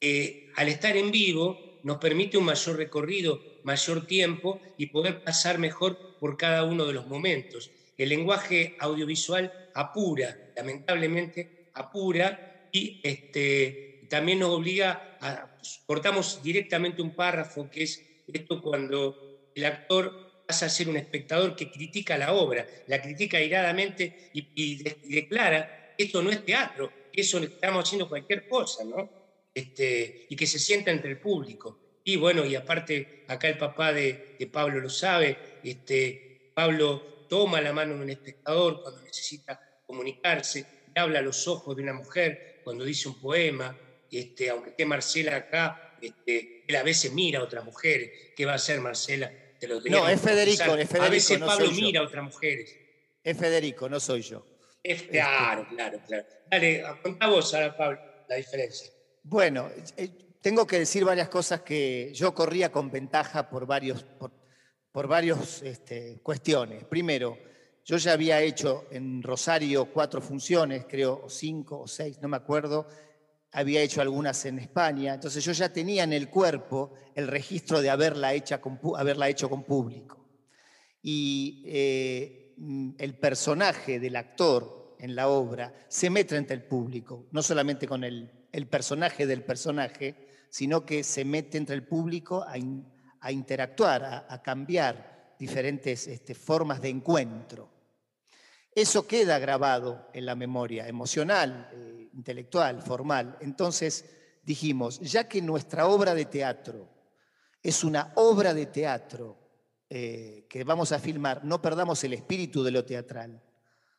eh, 0.00 0.44
al 0.56 0.68
estar 0.68 0.96
en 0.96 1.10
vivo, 1.10 1.62
nos 1.82 1.98
permite 1.98 2.36
un 2.38 2.44
mayor 2.44 2.76
recorrido, 2.76 3.42
mayor 3.62 4.06
tiempo 4.06 4.60
y 4.76 4.86
poder 4.86 5.22
pasar 5.22 5.58
mejor 5.58 6.00
por 6.18 6.36
cada 6.36 6.64
uno 6.64 6.86
de 6.86 6.92
los 6.94 7.06
momentos. 7.06 7.72
El 7.96 8.08
lenguaje 8.10 8.74
audiovisual 8.78 9.52
apura, 9.72 10.40
lamentablemente 10.54 11.50
apura, 11.74 12.40
y 12.70 12.98
este, 13.02 13.80
también 14.08 14.40
nos 14.40 14.50
obliga 14.50 15.00
a, 15.20 15.48
cortamos 15.86 16.42
directamente 16.42 17.02
un 17.02 17.14
párrafo, 17.14 17.68
que 17.70 17.84
es 17.84 18.04
esto 18.26 18.60
cuando 18.60 19.18
el 19.54 19.64
actor 19.64 20.18
pasa 20.46 20.66
a 20.66 20.68
ser 20.68 20.88
un 20.88 20.96
espectador 20.96 21.54
que 21.54 21.70
critica 21.70 22.18
la 22.18 22.32
obra, 22.34 22.66
la 22.86 23.00
critica 23.00 23.38
airadamente 23.38 24.14
y, 24.32 24.50
y 24.54 24.82
declara, 25.14 25.70
esto 25.96 26.22
no 26.22 26.30
es 26.30 26.44
teatro, 26.44 26.94
eso 27.20 27.38
le 27.38 27.46
estamos 27.46 27.84
haciendo 27.84 28.08
cualquier 28.08 28.48
cosa, 28.48 28.84
¿no? 28.84 29.10
Este, 29.54 30.26
y 30.28 30.36
que 30.36 30.46
se 30.46 30.58
sienta 30.58 30.90
entre 30.90 31.10
el 31.10 31.18
público. 31.18 32.00
Y 32.04 32.16
bueno, 32.16 32.44
y 32.44 32.54
aparte, 32.54 33.24
acá 33.28 33.48
el 33.48 33.56
papá 33.56 33.92
de, 33.92 34.36
Pablo 34.52 34.80
lo 34.80 34.90
sabe, 34.90 35.60
este, 35.62 36.50
Pablo 36.54 37.26
toma 37.28 37.60
la 37.60 37.72
mano 37.72 37.94
de 37.96 38.02
un 38.02 38.10
espectador 38.10 38.82
cuando 38.82 39.00
necesita 39.02 39.80
comunicarse, 39.86 40.66
le 40.94 41.00
habla 41.00 41.20
a 41.20 41.22
los 41.22 41.48
ojos 41.48 41.74
de 41.76 41.82
una 41.82 41.94
mujer 41.94 42.60
cuando 42.62 42.84
dice 42.84 43.08
un 43.08 43.20
poema, 43.20 43.76
este, 44.10 44.50
aunque 44.50 44.70
esté 44.70 44.84
Marcela 44.84 45.36
acá, 45.36 45.96
este, 46.00 46.64
él 46.66 46.76
a 46.76 46.82
veces 46.82 47.12
mira 47.12 47.40
a 47.40 47.42
otras 47.42 47.64
mujeres. 47.64 48.32
¿Qué 48.36 48.44
va 48.44 48.52
a 48.52 48.56
hacer 48.56 48.80
Marcela? 48.80 49.32
Te 49.58 49.66
lo 49.66 49.80
no, 49.80 50.08
es 50.08 50.20
Federico, 50.20 50.76
es 50.76 50.88
Federico. 50.88 51.04
A 51.04 51.08
veces 51.08 51.38
Pablo 51.38 51.70
mira 51.70 52.00
a 52.00 52.04
otras 52.04 52.24
mujeres. 52.24 52.76
Es 53.22 53.38
Federico, 53.38 53.88
no 53.88 53.98
soy 53.98 54.22
yo. 54.22 54.44
Es, 54.84 55.04
claro, 55.04 55.66
claro, 55.70 55.98
claro. 56.06 56.24
Dale, 56.50 56.84
contá 57.02 57.26
vos 57.28 57.54
ahora, 57.54 57.74
Pablo, 57.74 57.98
la 58.28 58.36
diferencia. 58.36 58.92
Bueno, 59.22 59.70
eh, 59.96 60.10
tengo 60.42 60.66
que 60.66 60.78
decir 60.78 61.06
varias 61.06 61.30
cosas 61.30 61.62
que 61.62 62.12
yo 62.12 62.34
corría 62.34 62.70
con 62.70 62.90
ventaja 62.90 63.48
por 63.48 63.64
varios, 63.66 64.02
por, 64.02 64.30
por 64.92 65.08
varios 65.08 65.62
este, 65.62 66.20
cuestiones. 66.22 66.84
Primero, 66.84 67.38
yo 67.82 67.96
ya 67.96 68.12
había 68.12 68.42
hecho 68.42 68.84
en 68.90 69.22
Rosario 69.22 69.86
cuatro 69.86 70.20
funciones, 70.20 70.84
creo, 70.86 71.22
o 71.24 71.30
cinco 71.30 71.80
o 71.80 71.88
seis, 71.88 72.18
no 72.20 72.28
me 72.28 72.36
acuerdo, 72.36 72.86
había 73.52 73.80
hecho 73.80 74.02
algunas 74.02 74.44
en 74.44 74.58
España, 74.58 75.14
entonces 75.14 75.42
yo 75.42 75.52
ya 75.52 75.72
tenía 75.72 76.04
en 76.04 76.12
el 76.12 76.28
cuerpo 76.28 76.92
el 77.14 77.26
registro 77.26 77.80
de 77.80 77.88
haberla, 77.88 78.34
hecha 78.34 78.60
haberla 78.96 79.30
hecho 79.30 79.48
con 79.48 79.64
público. 79.64 80.28
Y 81.00 81.62
eh, 81.66 82.43
el 82.98 83.18
personaje 83.18 83.98
del 84.00 84.16
actor 84.16 84.96
en 84.98 85.14
la 85.14 85.28
obra 85.28 85.72
se 85.88 86.10
mete 86.10 86.36
entre 86.36 86.56
el 86.56 86.62
público, 86.62 87.26
no 87.32 87.42
solamente 87.42 87.86
con 87.86 88.04
el, 88.04 88.30
personaje 88.70 89.26
del 89.26 89.42
personaje, 89.42 90.14
sino 90.48 90.86
que 90.86 91.02
se 91.02 91.24
mete 91.24 91.58
entre 91.58 91.74
el 91.74 91.86
público 91.86 92.44
a, 92.46 93.30
interactuar, 93.30 94.26
a, 94.28 94.42
cambiar 94.42 95.34
diferentes 95.38 96.06
este, 96.06 96.34
formas 96.34 96.80
de 96.80 96.88
encuentro. 96.88 97.68
Eso 98.74 99.06
queda 99.06 99.38
grabado 99.38 100.08
en 100.12 100.26
la 100.26 100.34
memoria 100.34 100.88
emocional, 100.88 101.70
eh, 101.72 102.08
intelectual, 102.14 102.82
formal. 102.82 103.36
Entonces 103.40 104.04
dijimos, 104.42 105.00
ya 105.00 105.28
que 105.28 105.42
nuestra 105.42 105.86
obra 105.86 106.14
de 106.14 106.24
teatro 106.24 106.88
es 107.62 107.84
una 107.84 108.12
obra 108.16 108.52
de 108.52 108.66
teatro 108.66 109.43
eh, 109.96 110.46
que 110.48 110.64
vamos 110.64 110.90
a 110.90 110.98
filmar, 110.98 111.44
no 111.44 111.62
perdamos 111.62 112.02
el 112.02 112.14
espíritu 112.14 112.64
de 112.64 112.72
lo 112.72 112.84
teatral. 112.84 113.40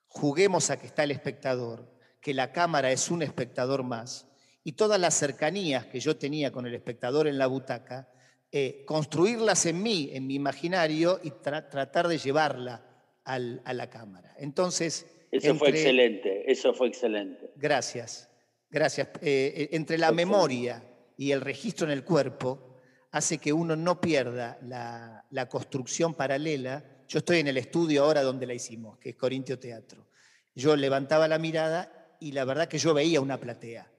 Juguemos 0.09 0.69
a 0.69 0.77
que 0.77 0.87
está 0.87 1.05
el 1.05 1.11
espectador, 1.11 1.89
que 2.19 2.33
la 2.33 2.51
cámara 2.51 2.91
es 2.91 3.09
un 3.09 3.21
espectador 3.21 3.83
más. 3.83 4.27
Y 4.65 4.73
todas 4.73 4.99
las 4.99 5.13
cercanías 5.13 5.85
que 5.85 6.01
yo 6.01 6.17
tenía 6.17 6.51
con 6.51 6.65
el 6.65 6.75
espectador 6.75 7.29
en 7.29 7.37
la 7.37 7.47
butaca, 7.47 8.09
eh, 8.51 8.83
construirlas 8.85 9.65
en 9.67 9.81
mí, 9.81 10.09
en 10.11 10.27
mi 10.27 10.35
imaginario, 10.35 11.21
y 11.23 11.31
tratar 11.31 12.09
de 12.09 12.17
llevarla 12.17 12.85
a 13.23 13.39
la 13.39 13.89
Cámara. 13.89 14.35
Entonces... 14.37 15.05
Eso 15.31 15.55
fue 15.55 15.69
excelente, 15.69 16.51
eso 16.51 16.73
fue 16.73 16.89
excelente. 16.89 17.53
Gracias, 17.55 18.29
gracias. 18.69 19.07
Eh, 19.21 19.53
eh, 19.55 19.69
entre 19.71 19.97
la 19.97 20.11
memoria 20.11 20.83
y 21.15 21.31
el 21.31 21.39
registro 21.39 21.87
en 21.87 21.93
el 21.93 22.03
cuerpo 22.03 22.75
hace 23.15 23.38
que 23.38 23.53
uno 23.53 23.77
no 23.77 24.01
pierda 24.01 24.57
la, 24.63 25.25
la 25.29 25.48
construcción 25.48 26.15
paralela. 26.15 26.84
Yo 27.07 27.19
estoy 27.19 27.39
en 27.39 27.48
el 27.48 27.55
estudio 27.55 28.03
ahora 28.03 28.22
donde 28.22 28.45
la 28.45 28.53
hicimos, 28.53 28.98
que 28.98 29.12
es 29.12 29.15
Corintio 29.15 29.57
Teatro. 29.57 30.05
Yo 30.53 30.75
levantaba 30.75 31.25
la 31.29 31.39
mirada 31.39 32.17
y 32.19 32.34
la 32.34 32.43
verdad 32.43 32.67
que 32.67 32.77
yo 32.77 32.93
veía 32.93 33.22
una 33.22 33.39
platea. 33.39 33.89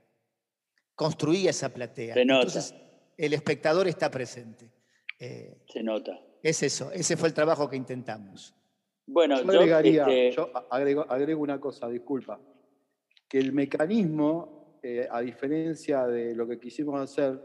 Construía 0.95 1.49
esa 1.49 1.71
platea. 1.71 2.13
Se 2.13 2.27
nota. 2.27 2.47
Entonces, 2.47 2.75
el 3.17 3.33
espectador 3.33 3.89
está 3.89 4.11
presente. 4.11 4.71
Eh, 5.19 5.63
Se 5.67 5.83
nota. 5.83 6.21
Es 6.43 6.63
eso, 6.63 6.93
ese 6.93 7.17
fue 7.17 7.29
el 7.29 7.35
trabajo 7.35 7.71
que 7.71 7.77
intentamos. 7.77 8.55
Bueno, 9.07 9.41
yo, 9.41 9.51
agregaría, 9.51 10.03
este, 10.03 10.33
yo 10.33 10.51
agrego, 10.71 11.41
una 11.41 11.59
cosa, 11.59 11.89
disculpa, 11.89 12.39
que 13.27 13.39
el 13.39 13.55
mecanismo, 13.55 14.56
eh, 14.83 15.09
a 15.11 15.21
diferencia 15.21 16.07
de 16.07 16.35
lo 16.35 16.47
que 16.47 16.59
quisimos 16.59 17.01
hacer 17.01 17.41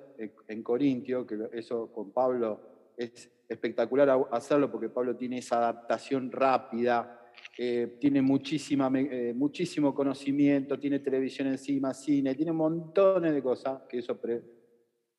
en, 0.48 0.64
Corintio, 0.64 1.26
que 1.26 1.38
eso 1.54 1.92
con 1.92 2.12
Pablo 2.12 2.94
es 2.98 3.32
espectacular 3.48 4.28
hacerlo 4.32 4.72
porque 4.72 4.90
Pablo 4.90 5.16
tiene 5.16 5.40
esa 5.40 5.58
adaptación 5.58 6.32
rápida, 6.32 7.30
eh, 7.58 7.98
tiene 8.00 8.22
muchísima, 8.22 8.92
eh, 8.96 9.34
muchísimo 9.36 9.94
conocimiento, 9.94 10.80
tiene 10.80 11.00
televisión 11.00 11.48
encima, 11.48 11.94
cine, 11.94 12.36
tiene 12.36 12.52
montones 12.52 13.34
de 13.34 13.42
cosas 13.42 13.82
que 13.90 14.00
eso 14.00 14.20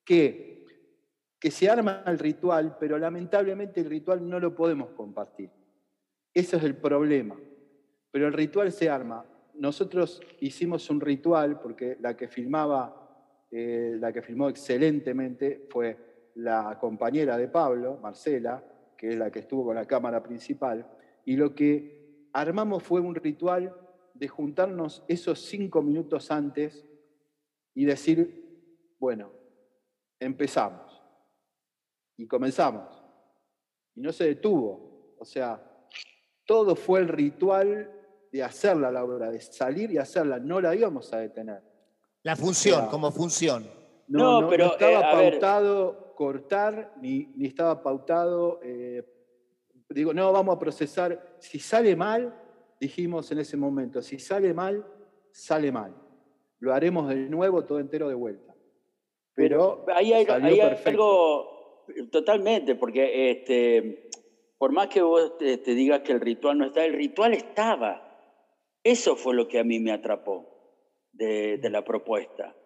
que, 0.05 0.65
que 1.39 1.51
se 1.51 1.69
arma 1.69 2.05
el 2.07 2.19
ritual, 2.19 2.77
pero 2.79 2.99
lamentablemente 2.99 3.81
el 3.81 3.91
ritual 3.91 4.29
no 4.29 4.39
lo 4.41 4.55
podemos 4.55 4.91
compartir. 4.91 5.51
Ese 6.35 6.57
es 6.57 6.63
el 6.63 6.77
problema. 6.77 7.37
Pero 8.11 8.27
el 8.27 8.33
ritual 8.33 8.71
se 8.73 8.89
arma. 8.89 9.25
Nosotros 9.55 10.21
hicimos 10.41 10.89
un 10.91 11.01
ritual, 11.01 11.61
porque 11.61 11.97
la 12.01 12.17
que 12.17 12.29
filmaba, 12.29 13.47
eh, 13.51 13.97
la 13.99 14.13
que 14.13 14.23
filmó 14.23 14.49
excelentemente 14.49 15.67
fue 15.71 16.31
la 16.37 16.79
compañera 16.81 17.37
de 17.37 17.49
Pablo, 17.49 17.99
Marcela, 18.03 18.65
que 18.97 19.11
es 19.11 19.17
la 19.17 19.31
que 19.31 19.41
estuvo 19.41 19.67
con 19.67 19.75
la 19.75 19.85
cámara 19.85 20.23
principal, 20.23 20.87
y 21.25 21.37
lo 21.37 21.55
que 21.55 22.29
armamos 22.33 22.83
fue 22.83 23.01
un 23.01 23.15
ritual 23.15 23.75
de 24.15 24.29
juntarnos 24.29 25.05
esos 25.09 25.41
cinco 25.41 25.83
minutos 25.83 26.31
antes 26.31 26.87
y 27.75 27.85
decir, 27.85 28.95
bueno, 28.99 29.33
empezamos. 30.21 31.03
Y 32.17 32.27
comenzamos. 32.27 33.03
Y 33.95 34.01
no 34.01 34.13
se 34.13 34.25
detuvo. 34.25 35.17
O 35.19 35.25
sea, 35.25 35.61
todo 36.47 36.77
fue 36.77 37.01
el 37.01 37.09
ritual 37.09 38.02
de 38.33 38.43
hacerla 38.43 38.91
la 38.91 39.05
obra, 39.05 39.31
de 39.31 39.41
salir 39.41 39.93
y 39.93 39.99
hacerla, 39.99 40.39
no 40.39 40.61
la 40.61 40.75
íbamos 40.75 41.13
a 41.13 41.19
detener. 41.19 41.63
La 42.23 42.35
función, 42.35 42.87
como 42.87 43.13
función. 43.13 43.69
No, 44.09 44.49
pero, 44.49 44.67
no 44.67 44.73
estaba 44.73 45.23
eh, 45.23 45.31
pautado 45.31 46.15
cortar, 46.15 46.95
ni, 47.01 47.27
ni, 47.37 47.47
estaba 47.47 47.83
pautado, 47.83 48.61
eh, 48.63 49.05
digo, 49.91 50.15
no, 50.15 50.33
vamos 50.33 50.57
a 50.57 50.59
procesar, 50.59 51.37
si 51.39 51.59
sale 51.59 51.95
mal, 51.95 52.35
dijimos 52.81 53.31
en 53.33 53.39
ese 53.39 53.57
momento, 53.57 54.01
si 54.03 54.19
sale 54.19 54.55
mal, 54.55 54.87
sale 55.31 55.71
mal. 55.71 55.95
Lo 56.59 56.73
haremos 56.73 57.09
de 57.09 57.17
nuevo, 57.29 57.65
todo 57.65 57.81
entero 57.81 58.09
de 58.09 58.15
vuelta. 58.15 58.55
Pero, 59.35 59.85
ahí 59.95 60.13
hay, 60.13 60.27
hay 60.27 60.61
algo 60.61 61.85
totalmente, 62.11 62.75
porque 62.77 63.31
este, 63.31 64.09
por 64.59 64.73
más 64.73 64.89
que 64.89 65.03
vos 65.03 65.37
te, 65.39 65.59
digas 65.59 66.03
que 66.03 66.13
el 66.13 66.21
ritual 66.21 66.59
no 66.59 66.67
está, 66.67 66.85
el 66.85 66.95
ritual 66.95 67.35
estaba. 67.35 68.12
Eso 68.83 69.17
fue 69.17 69.35
lo 69.35 69.49
que 69.49 69.59
a 69.59 69.65
mí 69.65 69.79
me 69.81 69.93
atrapó 69.93 70.47
de, 71.13 71.59
la 71.71 71.85
propuesta. 71.85 72.57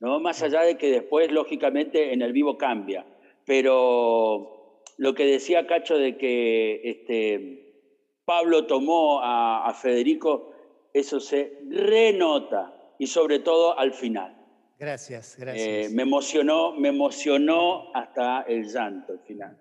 ¿no? 0.00 0.20
Más 0.20 0.42
allá 0.42 0.62
de 0.62 0.76
que 0.76 0.90
después, 0.90 1.30
lógicamente, 1.30 2.12
en 2.12 2.22
el 2.22 2.32
vivo 2.32 2.56
cambia. 2.56 3.06
Pero 3.44 4.82
lo 4.96 5.14
que 5.14 5.26
decía 5.26 5.66
Cacho 5.66 5.96
de 5.98 6.16
que 6.16 6.80
este, 6.84 7.84
Pablo 8.24 8.66
tomó 8.66 9.20
a, 9.22 9.72
Federico, 9.74 10.52
eso 10.92 11.20
se 11.20 11.60
renota 11.68 12.94
y 12.98 13.06
sobre 13.06 13.40
todo 13.40 13.78
al 13.78 13.92
final. 13.92 14.34
Gracias, 14.78 15.36
gracias. 15.38 15.66
Eh, 15.66 15.94
me 15.94 16.02
emocionó, 16.02 16.72
me 16.72 16.88
emocionó 16.88 17.90
hasta 17.94 18.42
el 18.42 18.64
llanto 18.64 19.12
al 19.12 19.20
final, 19.20 19.60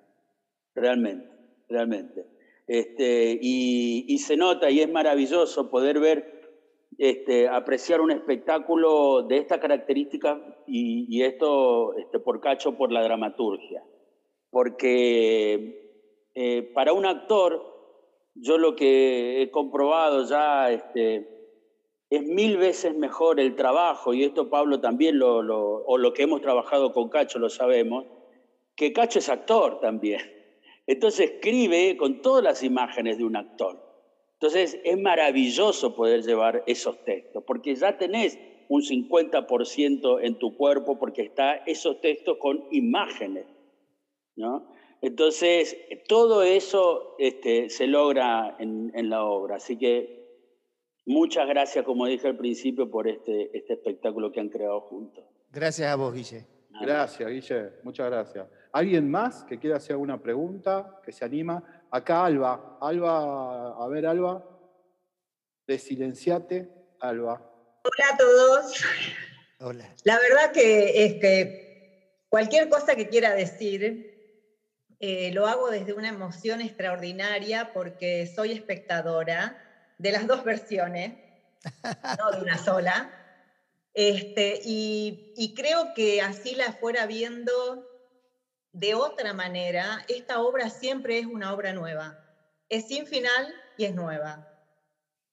realmente 0.76 1.38
realmente. 1.70 2.26
Este, 2.68 3.40
y, 3.42 4.18
se 4.18 4.36
nota 4.36 4.70
y 4.70 4.82
es 4.82 4.92
maravilloso 4.92 5.72
poder 5.72 6.00
ver, 6.00 6.38
este, 6.98 7.48
apreciar 7.48 8.02
un 8.02 8.12
espectáculo 8.12 9.24
de 9.24 9.38
esta 9.38 9.60
característica 9.60 10.42
y, 10.68 11.22
esto 11.24 11.96
este, 11.96 12.20
por 12.20 12.42
cacho 12.42 12.78
por 12.78 12.92
la 12.92 13.02
dramaturgia. 13.04 13.84
Porque 14.50 16.30
eh, 16.36 16.62
para 16.74 16.92
un 16.92 17.06
actor, 17.06 17.64
yo 18.36 18.58
lo 18.58 18.76
que 18.76 19.42
he 19.42 19.50
comprobado 19.50 20.28
ya 20.28 20.70
este, 20.72 21.30
es 22.10 22.24
mil 22.24 22.58
veces 22.58 22.96
mejor 22.96 23.40
el 23.40 23.56
trabajo, 23.56 24.14
y 24.14 24.24
esto 24.24 24.50
Pablo 24.50 24.82
también 24.82 25.20
lo, 25.20 25.38
o 25.38 25.98
lo 25.98 26.14
que 26.14 26.24
hemos 26.24 26.42
trabajado 26.42 26.92
con 26.92 27.08
Cacho 27.08 27.40
lo 27.40 27.50
sabemos, 27.50 28.06
que 28.76 28.92
Cacho 28.92 29.20
es 29.20 29.30
actor 29.30 29.80
también. 29.80 30.37
Entonces 30.88 31.32
escribe 31.32 31.98
con 31.98 32.22
todas 32.22 32.44
las 32.44 32.64
imágenes 32.64 33.18
de 33.18 33.26
un 33.26 33.36
actor. 33.36 33.84
Entonces 34.34 34.80
es 34.84 34.98
maravilloso 35.00 35.96
poder 35.96 36.24
llevar 36.24 36.64
esos 36.66 37.04
textos, 37.04 37.44
porque 37.46 37.76
ya 37.76 37.98
tenés 37.98 38.40
un 38.70 38.82
50% 38.82 40.20
en 40.22 40.40
tu 40.40 40.56
cuerpo, 40.56 40.98
porque 40.98 41.24
está 41.24 41.56
esos 41.56 42.02
textos 42.02 42.38
con 42.38 42.66
imágenes. 42.72 43.46
¿no? 44.36 44.72
Entonces, 45.02 45.78
todo 46.08 46.44
eso 46.44 47.16
este, 47.20 47.70
se 47.70 47.88
logra 47.88 48.56
en, 48.60 49.10
la 49.10 49.24
obra. 49.24 49.58
Así 49.58 49.78
que 49.78 50.42
muchas 51.06 51.48
gracias, 51.48 51.86
como 51.86 52.08
dije 52.08 52.28
al 52.28 52.38
principio, 52.38 52.90
por 52.90 53.08
este, 53.08 53.56
este 53.58 53.74
espectáculo 53.74 54.32
que 54.32 54.40
han 54.40 54.50
creado 54.50 54.82
juntos. 54.82 55.24
Gracias 55.52 55.88
a 55.88 55.96
vos, 55.96 56.14
Guille. 56.14 56.46
Gracias, 56.82 57.30
Guille. 57.30 57.72
Muchas 57.84 58.08
gracias. 58.08 58.48
¿Alguien 58.78 59.10
más 59.10 59.44
que 59.44 59.58
quiera 59.58 59.78
hacer 59.78 59.94
alguna 59.94 60.22
pregunta, 60.22 61.02
que 61.04 61.12
se 61.12 61.26
anima? 61.26 61.64
Acá 61.90 62.26
Alba. 62.26 62.78
Alba, 62.80 63.84
a 63.84 63.88
ver, 63.88 64.06
Alba. 64.06 64.48
Desilenciate, 65.66 66.70
Alba. 67.00 67.42
Hola 67.84 68.06
a 68.14 68.18
todos. 68.18 68.86
Hola. 69.62 69.96
La 70.04 70.20
verdad 70.20 70.52
que 70.52 71.06
este, 71.06 72.22
cualquier 72.30 72.70
cosa 72.70 72.96
que 72.96 73.10
quiera 73.10 73.34
decir, 73.34 74.46
eh, 75.00 75.32
lo 75.34 75.48
hago 75.48 75.72
desde 75.72 75.94
una 75.94 76.10
emoción 76.10 76.62
extraordinaria 76.62 77.74
porque 77.74 78.28
soy 78.28 78.52
espectadora 78.52 79.58
de 79.98 80.12
las 80.12 80.28
dos 80.28 80.44
versiones, 80.44 81.14
no 82.20 82.30
de 82.30 82.42
una 82.44 82.60
sola. 82.60 83.12
Este, 83.96 84.62
y, 84.64 85.34
y, 85.36 85.56
creo 85.56 85.96
que 85.96 86.22
así 86.22 86.54
la 86.54 86.74
fuera 86.74 87.08
viendo 87.08 87.97
de 88.78 88.96
otra 88.96 89.34
manera, 89.34 90.04
esta 90.08 90.40
obra 90.42 90.70
siempre 90.70 91.20
es 91.20 91.26
una 91.28 91.54
obra 91.54 91.74
nueva. 91.74 92.18
Es 92.70 92.88
sin 92.88 93.06
final 93.08 93.58
y 93.78 93.86
es 93.86 93.94
nueva. 93.94 94.44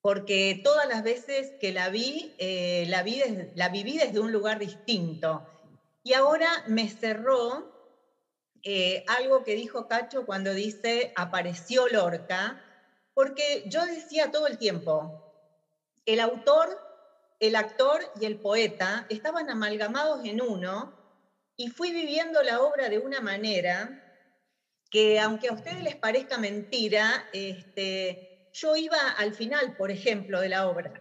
porque 0.00 0.60
todas 0.62 0.86
las 0.86 1.02
veces 1.02 1.54
que 1.58 1.72
la 1.72 1.88
vi, 1.90 2.32
eh, 2.38 2.84
la, 2.88 3.02
vi 3.02 3.22
la 3.54 3.68
viví 3.70 3.96
desde 3.98 4.20
un 4.20 4.32
lugar 4.32 4.58
distinto. 4.58 5.46
Y 6.04 6.14
ahora 6.14 6.62
me 6.66 6.88
cerró 6.88 7.66
eh, 8.64 9.02
algo 9.06 9.42
que 9.42 9.54
dijo 9.54 9.86
Cacho 9.86 10.24
cuando 10.24 10.52
dice 10.54 11.12
apareció 11.14 11.88
Lorca, 11.88 12.58
porque 13.14 13.62
yo 13.66 13.84
decía 13.84 14.28
todo 14.30 14.46
el 14.46 14.58
tiempo, 14.58 15.14
el 16.06 16.20
autor, 16.20 16.80
el 17.40 17.56
actor 17.56 18.10
y 18.14 18.26
el 18.26 18.38
poeta 18.38 19.06
estaban 19.08 19.50
amalgamados 19.50 20.20
en 20.24 20.40
uno 20.42 20.94
y 21.56 21.68
fui 21.68 21.92
viviendo 21.92 22.42
la 22.42 22.62
obra 22.62 22.88
de 22.88 22.98
una 22.98 23.20
manera 23.20 24.00
que 24.90 25.18
aunque 25.18 25.48
a 25.48 25.52
ustedes 25.52 25.82
les 25.82 25.96
parezca 25.96 26.38
mentira, 26.38 27.28
este, 27.32 28.48
yo 28.52 28.76
iba 28.76 29.10
al 29.18 29.34
final, 29.34 29.76
por 29.76 29.90
ejemplo, 29.90 30.40
de 30.40 30.48
la 30.48 30.68
obra. 30.68 30.92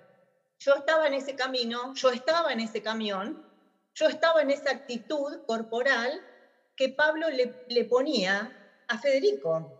Yo 0.59 0.75
estaba 0.75 1.07
en 1.07 1.13
ese 1.13 1.35
camino, 1.35 1.93
yo 1.93 2.09
estaba 2.09 2.51
en 2.53 2.59
ese 2.59 2.81
camión, 2.81 3.45
yo 3.93 4.07
estaba 4.07 4.41
en 4.41 4.49
esa 4.49 4.71
actitud 4.71 5.45
corporal 5.45 6.19
que 6.75 6.89
Pablo 6.89 7.27
le, 7.29 7.85
ponía 7.85 8.83
a 8.87 8.97
Federico. 8.97 9.79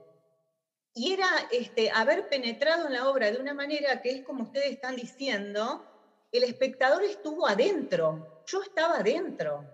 Y 0.93 1.13
era 1.13 1.27
este, 1.51 1.89
haber 1.89 2.29
penetrado 2.29 2.85
en 2.85 2.93
la 2.93 3.09
obra 3.09 3.31
de 3.31 3.39
una 3.39 3.55
manera 3.55 4.01
que 4.01 4.11
es 4.11 4.21
como 4.23 4.43
ustedes 4.43 4.71
están 4.71 4.95
diciendo, 4.95 5.83
el 6.31 6.43
espectador 6.43 7.03
estuvo 7.03 7.47
adentro, 7.47 8.43
yo 8.45 8.61
estaba 8.61 8.97
adentro. 8.97 9.65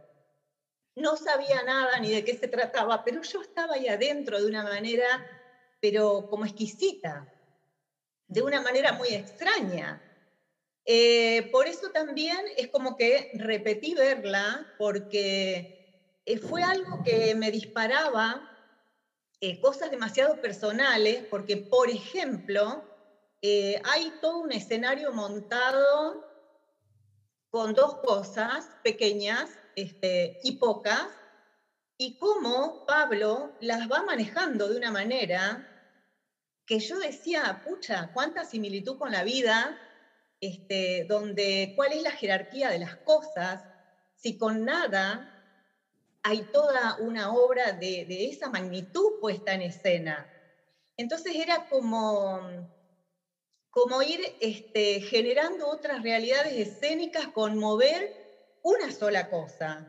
No 0.99 1.15
sabía 1.15 1.63
nada 1.63 1.97
ni 1.99 2.11
de 2.11 2.25
qué 2.25 2.35
se 2.35 2.49
trataba, 2.49 3.03
pero 3.05 3.21
yo 3.21 3.41
estaba 3.41 3.75
ahí 3.75 3.87
adentro 3.87 4.37
de 4.37 4.45
una 4.45 4.63
manera, 4.63 5.25
pero 5.79 6.27
como 6.29 6.43
exquisita, 6.43 7.25
de 8.27 8.41
una 8.41 8.59
manera 8.61 8.91
muy 8.91 9.07
extraña. 9.09 10.03
Eh, 10.85 11.47
por 11.51 11.67
eso 11.67 11.89
también 11.91 12.39
es 12.57 12.67
como 12.67 12.97
que 12.97 13.29
repetí 13.33 13.93
verla, 13.93 14.67
porque 14.75 15.73
eh, 16.25 16.37
fue 16.37 16.63
algo 16.63 17.01
que 17.01 17.33
me 17.33 17.49
disparaba 17.49 18.45
eh, 19.39 19.57
cosas 19.61 19.89
demasiado 19.89 20.41
personales, 20.41 21.23
porque, 21.29 21.55
por 21.57 21.89
ejemplo, 21.89 22.85
hay 23.83 24.11
todo 24.19 24.39
un 24.39 24.51
escenario 24.51 25.13
montado 25.13 26.25
con 27.49 27.73
dos 27.73 27.95
cosas 28.01 28.75
pequeñas 28.81 29.59
este, 29.81 30.37
y 30.43 30.53
pocas, 30.53 31.07
y 31.97 32.17
cómo 32.17 32.83
Pablo 32.85 33.55
las 33.59 33.89
va 33.89 34.03
manejando 34.03 34.69
de 34.69 34.77
una 34.77 34.91
manera 34.91 35.65
que 36.65 36.79
yo 36.79 36.99
decía, 36.99 37.61
pucha, 37.63 38.11
cuánta 38.13 38.45
similitud 38.45 38.97
con 38.97 39.11
la 39.11 39.23
vida, 39.23 39.75
este, 40.39 41.05
donde 41.09 41.73
cuál 41.75 41.93
es 41.93 42.01
la 42.03 42.11
jerarquía 42.11 42.69
de 42.69 42.79
las 42.79 42.95
cosas, 42.97 43.65
si 44.15 44.37
con 44.37 44.65
nada 44.65 45.27
hay 46.23 46.43
toda 46.51 46.95
una 46.99 47.31
obra 47.33 47.73
de, 47.73 48.05
esa 48.29 48.49
magnitud 48.49 49.19
puesta 49.19 49.53
en 49.53 49.61
escena. 49.61 50.29
Entonces 50.97 51.35
era 51.35 51.67
como, 51.67 52.69
como 53.71 54.01
ir 54.01 54.21
este, 54.39 55.01
generando 55.01 55.67
otras 55.67 56.03
realidades 56.03 56.53
escénicas, 56.53 57.29
conmover 57.29 58.18
una 58.69 58.91
sola 58.91 59.29
cosa, 59.29 59.87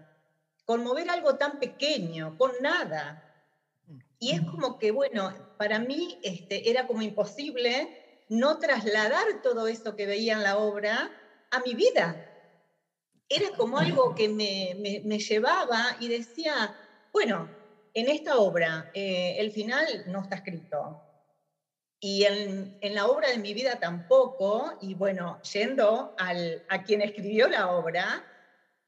conmover 0.65 1.11
algo 1.11 1.37
tan 1.37 1.59
pequeño, 1.59 2.37
con 2.37 2.53
nada. 2.61 3.23
Y 4.19 4.33
es 4.33 4.43
como 4.43 4.79
que, 4.79 4.91
bueno, 4.91 5.33
para 5.57 5.79
mí 5.79 6.19
este, 6.23 6.71
era 6.71 6.87
como 6.87 7.03
imposible 7.03 8.25
no 8.29 8.59
trasladar 8.59 9.43
todo 9.43 9.67
eso 9.67 9.97
que 9.97 10.07
veía 10.07 10.35
en 10.35 10.43
la 10.43 10.59
obra 10.59 11.11
a 11.51 11.61
mi 11.61 11.75
vida 11.75 12.31
era 13.31 13.57
como 13.57 13.79
algo 13.79 14.15
que 14.15 14.29
me, 14.29 15.19
llevaba 15.19 15.97
y 16.01 16.09
decía, 16.09 16.77
bueno, 17.13 17.49
en 17.95 18.09
esta 18.09 18.39
obra 18.39 18.91
eh, 18.93 19.37
el 19.39 19.53
final 19.53 19.87
no 20.09 20.23
está 20.23 20.37
escrito. 20.37 21.01
Y 22.01 22.25
en, 22.25 22.79
la 22.83 23.07
obra 23.07 23.29
de 23.29 23.39
mi 23.39 23.55
vida 23.55 23.79
tampoco, 23.79 24.77
y 24.81 24.95
bueno, 24.95 25.41
yendo 25.43 26.15
al, 26.19 26.65
a 26.69 26.83
quien 26.83 27.03
escribió 27.03 27.47
la 27.49 27.71
obra, 27.71 28.27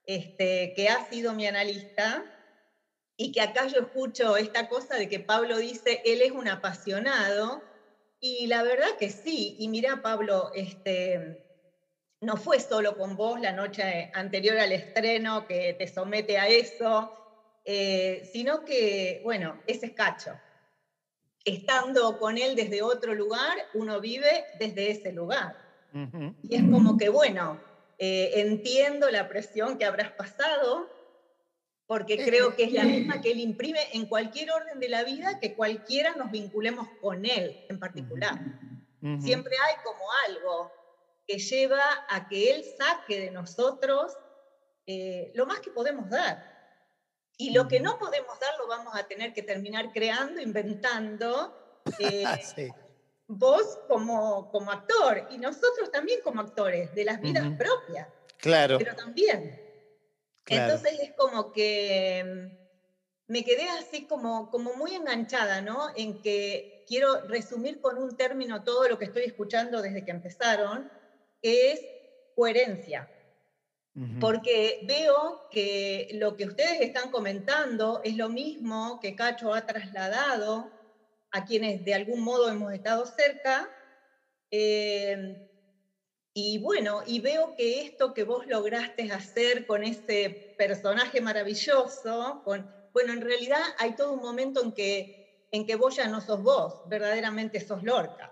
este, 0.06 0.72
que 0.74 0.88
ha 0.88 1.04
sido 1.04 1.34
mi 1.34 1.46
analista, 1.46 2.24
y 3.16 3.30
que 3.30 3.40
acá 3.40 3.66
yo 3.66 3.80
escucho 3.80 4.36
esta 4.36 4.68
cosa 4.68 4.96
de 4.96 5.08
que 5.08 5.20
Pablo 5.20 5.58
dice, 5.58 6.00
él 6.04 6.22
es 6.22 6.32
un 6.32 6.48
apasionado, 6.48 7.62
y 8.20 8.46
la 8.46 8.62
verdad 8.62 8.96
que 8.98 9.10
sí, 9.10 9.56
y 9.58 9.68
mira 9.68 10.00
Pablo, 10.02 10.50
este, 10.54 11.44
no 12.20 12.36
fue 12.36 12.60
solo 12.60 12.96
con 12.96 13.16
vos 13.16 13.40
la 13.40 13.52
noche 13.52 14.10
anterior 14.14 14.58
al 14.58 14.72
estreno 14.72 15.46
que 15.46 15.74
te 15.74 15.88
somete 15.88 16.38
a 16.38 16.48
eso, 16.48 17.12
eh, 17.64 18.22
sino 18.32 18.64
que, 18.64 19.20
bueno, 19.24 19.62
ese 19.66 19.86
es 19.86 19.92
Cacho. 19.92 20.32
Estando 21.44 22.18
con 22.18 22.38
él 22.38 22.54
desde 22.54 22.82
otro 22.82 23.14
lugar, 23.14 23.56
uno 23.74 24.00
vive 24.00 24.46
desde 24.58 24.90
ese 24.90 25.12
lugar. 25.12 25.56
Y 26.42 26.54
es 26.54 26.62
como 26.62 26.96
que, 26.96 27.08
bueno, 27.08 27.60
eh, 28.04 28.40
entiendo 28.40 29.08
la 29.12 29.28
presión 29.28 29.78
que 29.78 29.84
habrás 29.84 30.10
pasado, 30.10 30.90
porque 31.86 32.16
creo 32.16 32.56
que 32.56 32.64
es 32.64 32.72
la 32.72 32.82
misma 32.82 33.20
que 33.20 33.30
él 33.30 33.38
imprime 33.38 33.78
en 33.92 34.06
cualquier 34.06 34.50
orden 34.50 34.80
de 34.80 34.88
la 34.88 35.04
vida 35.04 35.38
que 35.38 35.54
cualquiera 35.54 36.12
nos 36.16 36.32
vinculemos 36.32 36.88
con 37.00 37.24
él 37.24 37.64
en 37.68 37.78
particular. 37.78 38.40
Siempre 39.20 39.54
hay 39.54 39.76
como 39.84 40.04
algo 40.26 40.72
que 41.28 41.38
lleva 41.38 41.84
a 42.08 42.26
que 42.26 42.52
Él 42.52 42.64
saque 42.76 43.20
de 43.20 43.30
nosotros 43.30 44.16
eh, 44.86 45.30
lo 45.36 45.46
más 45.46 45.60
que 45.60 45.70
podemos 45.70 46.10
dar. 46.10 46.50
Y 47.36 47.50
lo 47.50 47.68
que 47.68 47.78
no 47.78 48.00
podemos 48.00 48.38
dar 48.40 48.50
lo 48.58 48.66
vamos 48.66 48.96
a 48.96 49.06
tener 49.06 49.32
que 49.32 49.42
terminar 49.44 49.92
creando, 49.92 50.40
inventando. 50.40 51.58
Eh, 51.98 52.24
vos 53.26 53.78
como, 53.86 54.48
como 54.50 54.70
actor 54.70 55.24
y 55.28 55.38
nosotros 55.38 55.90
también 55.90 56.20
como 56.22 56.40
actores 56.40 56.92
de 56.92 57.04
las 57.04 57.20
vidas 57.20 57.50
propias. 57.56 58.08
Claro. 58.38 58.78
Pero 58.78 58.94
también. 58.94 59.58
Entonces 60.46 60.98
es 61.00 61.12
como 61.14 61.52
que 61.52 62.24
mm, 62.24 63.32
me 63.32 63.44
quedé 63.44 63.68
así 63.70 64.06
como, 64.06 64.50
como 64.50 64.74
muy 64.74 64.94
enganchada, 64.94 65.60
¿no? 65.60 65.88
En 65.94 66.20
que 66.20 66.68
quiero 66.86 67.20
resumir 67.22 67.80
con 67.80 67.96
un 67.98 68.16
término 68.16 68.62
todo 68.62 68.88
lo 68.88 68.98
que 68.98 69.04
estoy 69.06 69.24
escuchando 69.24 69.80
desde 69.80 70.04
que 70.04 70.10
empezaron, 70.10 70.92
es 71.42 71.80
coherencia. 72.34 73.10
Porque 74.20 74.78
veo 74.80 75.42
que 75.50 76.08
lo 76.12 76.34
que 76.34 76.46
ustedes 76.46 76.80
están 76.80 77.10
comentando 77.10 78.00
es 78.02 78.16
lo 78.16 78.30
mismo 78.30 78.98
que 79.00 79.14
Cacho 79.14 79.52
ha 79.52 79.66
trasladado 79.66 80.72
a 81.32 81.44
quienes 81.44 81.84
de 81.84 81.94
algún 81.94 82.20
modo 82.20 82.48
hemos 82.48 82.72
estado 82.72 83.04
cerca. 83.06 83.68
Eh, 84.50 85.36
y 86.34 86.58
bueno, 86.58 87.02
y 87.04 87.20
veo 87.20 87.54
que 87.56 87.80
esto 87.80 88.14
que 88.14 88.24
vos 88.24 88.46
lograste 88.46 89.10
hacer 89.10 89.66
con 89.66 89.82
ese 89.82 90.54
personaje 90.56 91.20
maravilloso, 91.20 92.40
con, 92.44 92.70
bueno, 92.92 93.12
en 93.12 93.20
realidad 93.20 93.62
hay 93.78 93.94
todo 93.96 94.12
un 94.12 94.20
momento 94.20 94.62
en 94.62 94.72
que, 94.72 95.48
en 95.50 95.66
que 95.66 95.76
vos 95.76 95.96
ya 95.96 96.08
no 96.08 96.20
sos 96.20 96.42
vos, 96.42 96.80
verdaderamente 96.86 97.60
sos 97.60 97.82
Lorca. 97.82 98.30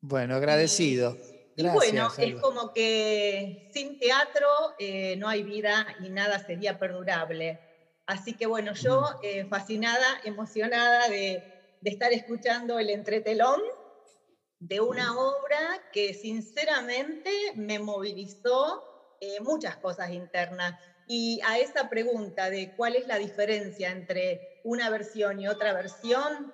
Bueno, 0.00 0.36
agradecido 0.36 1.16
y 1.56 1.68
bueno, 1.68 2.08
es 2.16 2.34
como 2.40 2.72
que 2.72 3.68
sin 3.72 3.98
teatro 3.98 4.48
eh, 4.78 5.16
no 5.16 5.28
hay 5.28 5.42
vida 5.42 5.86
y 6.00 6.08
nada 6.08 6.38
sería 6.38 6.78
perdurable. 6.78 7.60
Así 8.06 8.34
que 8.34 8.46
bueno, 8.46 8.72
yo 8.74 9.02
mm. 9.02 9.24
eh, 9.24 9.46
fascinada, 9.48 10.20
emocionada 10.24 11.08
de, 11.08 11.51
estar 11.90 12.12
escuchando 12.12 12.78
el 12.78 12.90
entretelón 12.90 13.60
de 14.58 14.80
una 14.80 15.18
obra 15.18 15.82
que 15.92 16.14
sinceramente 16.14 17.30
me 17.56 17.78
movilizó 17.78 19.16
eh, 19.20 19.40
muchas 19.40 19.76
cosas 19.76 20.10
internas. 20.10 20.78
Y 21.08 21.40
a 21.44 21.58
esa 21.58 21.90
pregunta 21.90 22.48
de 22.48 22.74
cuál 22.76 22.94
es 22.94 23.06
la 23.06 23.18
diferencia 23.18 23.90
entre 23.90 24.60
una 24.64 24.88
versión 24.88 25.40
y 25.40 25.48
otra 25.48 25.72
versión, 25.72 26.52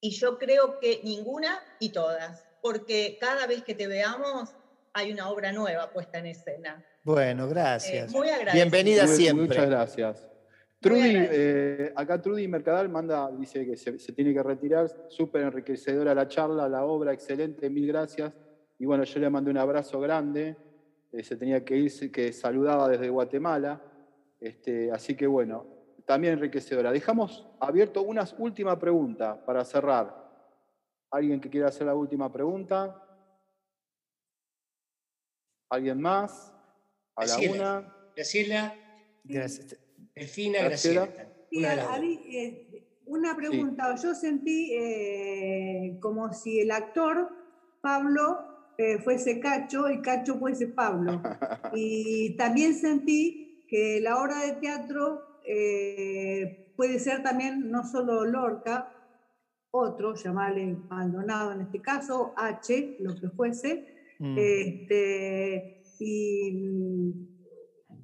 y 0.00 0.10
yo 0.10 0.38
creo 0.38 0.78
que 0.78 1.00
ninguna 1.02 1.60
y 1.80 1.90
todas 1.90 2.48
porque 2.62 3.18
cada 3.20 3.46
vez 3.46 3.62
que 3.62 3.74
te 3.74 3.86
veamos 3.86 4.50
hay 4.92 5.12
una 5.12 5.28
obra 5.30 5.52
nueva 5.52 5.90
puesta 5.92 6.18
en 6.18 6.26
escena. 6.26 6.84
Bueno, 7.02 7.48
gracias. 7.48 8.12
Eh, 8.12 8.16
muy 8.16 8.28
Bienvenida 8.52 9.06
siempre. 9.06 9.46
Muchas 9.46 9.66
gracias. 9.66 10.27
Trudy, 10.80 11.12
eh, 11.16 11.92
acá 11.96 12.20
Trudy 12.20 12.46
Mercadal 12.46 12.88
manda, 12.88 13.30
dice 13.32 13.66
que 13.66 13.76
se, 13.76 14.12
tiene 14.12 14.32
que 14.32 14.42
retirar, 14.42 14.88
súper 15.08 15.42
enriquecedora 15.42 16.14
la 16.14 16.28
charla, 16.28 16.68
la 16.68 16.84
obra, 16.84 17.12
excelente, 17.12 17.68
mil 17.68 17.88
gracias. 17.88 18.32
Y 18.78 18.86
bueno, 18.86 19.02
yo 19.02 19.18
le 19.18 19.28
mandé 19.28 19.50
un 19.50 19.58
abrazo 19.58 19.98
grande, 19.98 20.56
eh, 21.10 21.24
se 21.24 21.36
tenía 21.36 21.64
que 21.64 21.76
ir, 21.76 22.12
que 22.12 22.32
saludaba 22.32 22.88
desde 22.88 23.10
Guatemala. 23.10 23.82
Este, 24.40 24.92
así 24.92 25.16
que 25.16 25.26
bueno, 25.26 25.66
también 26.06 26.34
enriquecedora. 26.34 26.92
Dejamos 26.92 27.48
abierto 27.58 28.02
una 28.02 28.24
última 28.38 28.78
pregunta 28.78 29.44
para 29.44 29.64
cerrar. 29.64 30.28
¿Alguien 31.10 31.40
que 31.40 31.50
quiera 31.50 31.68
hacer 31.68 31.86
la 31.88 31.94
última 31.94 32.32
pregunta? 32.32 33.04
¿Alguien 35.70 36.00
más? 36.00 36.52
A 37.16 37.26
la 37.26 37.26
Graciela. 37.26 37.78
una. 37.78 37.94
Graciela, 38.14 38.74
Gracias. 39.24 39.87
Delfina, 40.18 40.62
Graciela. 40.62 41.06
Graciela. 41.06 41.32
Sí, 41.50 41.58
Una 41.58 41.94
a 41.94 42.00
mí, 42.00 42.20
eh, 42.28 42.82
una 43.06 43.34
pregunta. 43.36 43.94
Yo 43.96 44.14
sentí 44.14 44.72
eh, 44.74 45.96
como 46.00 46.32
si 46.32 46.60
el 46.60 46.70
actor 46.70 47.28
Pablo 47.80 48.44
eh, 48.76 48.98
fuese 48.98 49.40
Cacho 49.40 49.88
y 49.90 50.00
Cacho 50.00 50.38
fuese 50.38 50.66
Pablo. 50.68 51.20
Y 51.74 52.36
también 52.36 52.74
sentí 52.74 53.64
que 53.66 54.00
la 54.00 54.20
obra 54.20 54.40
de 54.40 54.52
teatro 54.54 55.22
eh, 55.46 56.58
puede 56.76 56.98
ser 56.98 57.22
también 57.22 57.70
no 57.70 57.84
solo 57.84 58.24
Lorca, 58.24 58.94
otro, 59.70 60.14
llamarle 60.14 60.76
Maldonado 60.88 61.52
en 61.52 61.60
este 61.62 61.80
caso, 61.80 62.32
H, 62.36 62.96
lo 63.00 63.14
que 63.14 63.28
fuese, 63.28 63.84
Mm. 64.18 64.36
este, 64.36 65.80
y, 66.00 67.12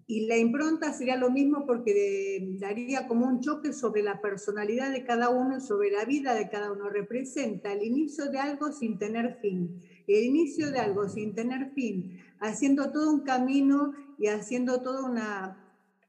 y 0.06 0.26
la 0.26 0.36
impronta 0.36 0.92
sería 0.92 1.16
lo 1.16 1.30
mismo 1.30 1.64
porque 1.66 2.56
daría 2.58 3.08
como 3.08 3.26
un 3.26 3.40
choque 3.40 3.72
sobre 3.72 4.02
la 4.02 4.20
personalidad 4.20 4.92
de 4.92 5.04
cada 5.04 5.30
uno 5.30 5.60
sobre 5.60 5.90
la 5.90 6.04
vida 6.04 6.34
de 6.34 6.48
cada 6.50 6.72
uno. 6.72 6.90
Representa 6.90 7.72
el 7.72 7.82
inicio 7.82 8.30
de 8.30 8.38
algo 8.38 8.70
sin 8.72 8.98
tener 8.98 9.38
fin. 9.40 9.80
El 10.06 10.24
inicio 10.24 10.70
de 10.70 10.78
algo 10.78 11.08
sin 11.08 11.34
tener 11.34 11.70
fin, 11.70 12.18
haciendo 12.38 12.92
todo 12.92 13.10
un 13.10 13.20
camino 13.20 13.94
y 14.18 14.26
haciendo 14.26 14.82
toda 14.82 15.08
una, 15.08 15.63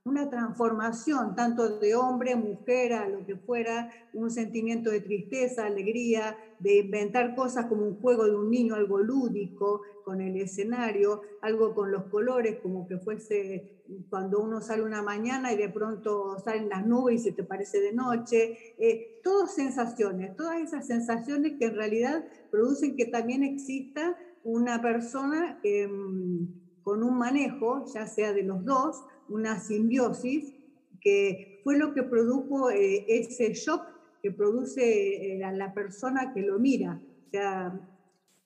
una 0.05 0.29
transformación, 0.29 1.35
tanto 1.35 1.79
de 1.79 1.95
hombre, 1.95 2.35
mujer, 2.35 2.93
a 2.93 3.09
lo 3.09 3.25
que 3.25 3.35
fuera, 3.35 3.89
un 4.13 4.29
sentimiento 4.29 4.91
de 4.91 5.01
tristeza, 5.01 5.65
alegría, 5.65 6.37
de 6.59 6.77
inventar 6.77 7.33
cosas 7.35 7.65
como 7.65 7.87
un 7.87 7.99
juego 7.99 8.25
de 8.25 8.35
un 8.35 8.51
niño, 8.51 8.75
algo 8.75 8.99
lúdico 8.99 9.81
con 10.03 10.21
el 10.21 10.37
escenario, 10.37 11.21
algo 11.41 11.73
con 11.73 11.91
los 11.91 12.03
colores, 12.03 12.59
como 12.61 12.87
que 12.87 12.99
fuese 12.99 13.81
cuando 14.07 14.41
uno 14.41 14.61
sale 14.61 14.83
una 14.83 15.01
mañana 15.01 15.51
y 15.51 15.57
de 15.57 15.69
pronto 15.69 16.37
salen 16.37 16.69
las 16.69 16.85
nubes 16.85 17.21
y 17.21 17.23
se 17.23 17.31
te 17.31 17.43
parece 17.43 17.81
de 17.81 17.91
noche. 17.91 18.75
Eh, 18.77 19.19
todas 19.23 19.55
sensaciones, 19.55 20.35
todas 20.35 20.61
esas 20.61 20.85
sensaciones 20.85 21.53
que 21.57 21.65
en 21.65 21.75
realidad 21.75 22.23
producen 22.51 22.95
que 22.95 23.05
también 23.05 23.41
exista 23.41 24.15
una 24.43 24.79
persona 24.83 25.59
em, 25.63 26.47
con 26.83 27.01
un 27.01 27.17
manejo, 27.17 27.85
ya 27.91 28.05
sea 28.05 28.31
de 28.31 28.43
los 28.43 28.63
dos, 28.63 29.03
una 29.29 29.59
simbiosis, 29.59 30.53
que 31.01 31.61
fue 31.63 31.77
lo 31.77 31.93
que 31.93 32.03
produjo 32.03 32.69
eh, 32.71 33.05
ese 33.07 33.53
shock 33.53 33.83
que 34.21 34.31
produce 34.31 35.37
eh, 35.37 35.43
a 35.43 35.51
la 35.51 35.73
persona 35.73 36.33
que 36.33 36.41
lo 36.41 36.57
mira. 36.59 36.99
O 37.27 37.29
sea, 37.31 37.79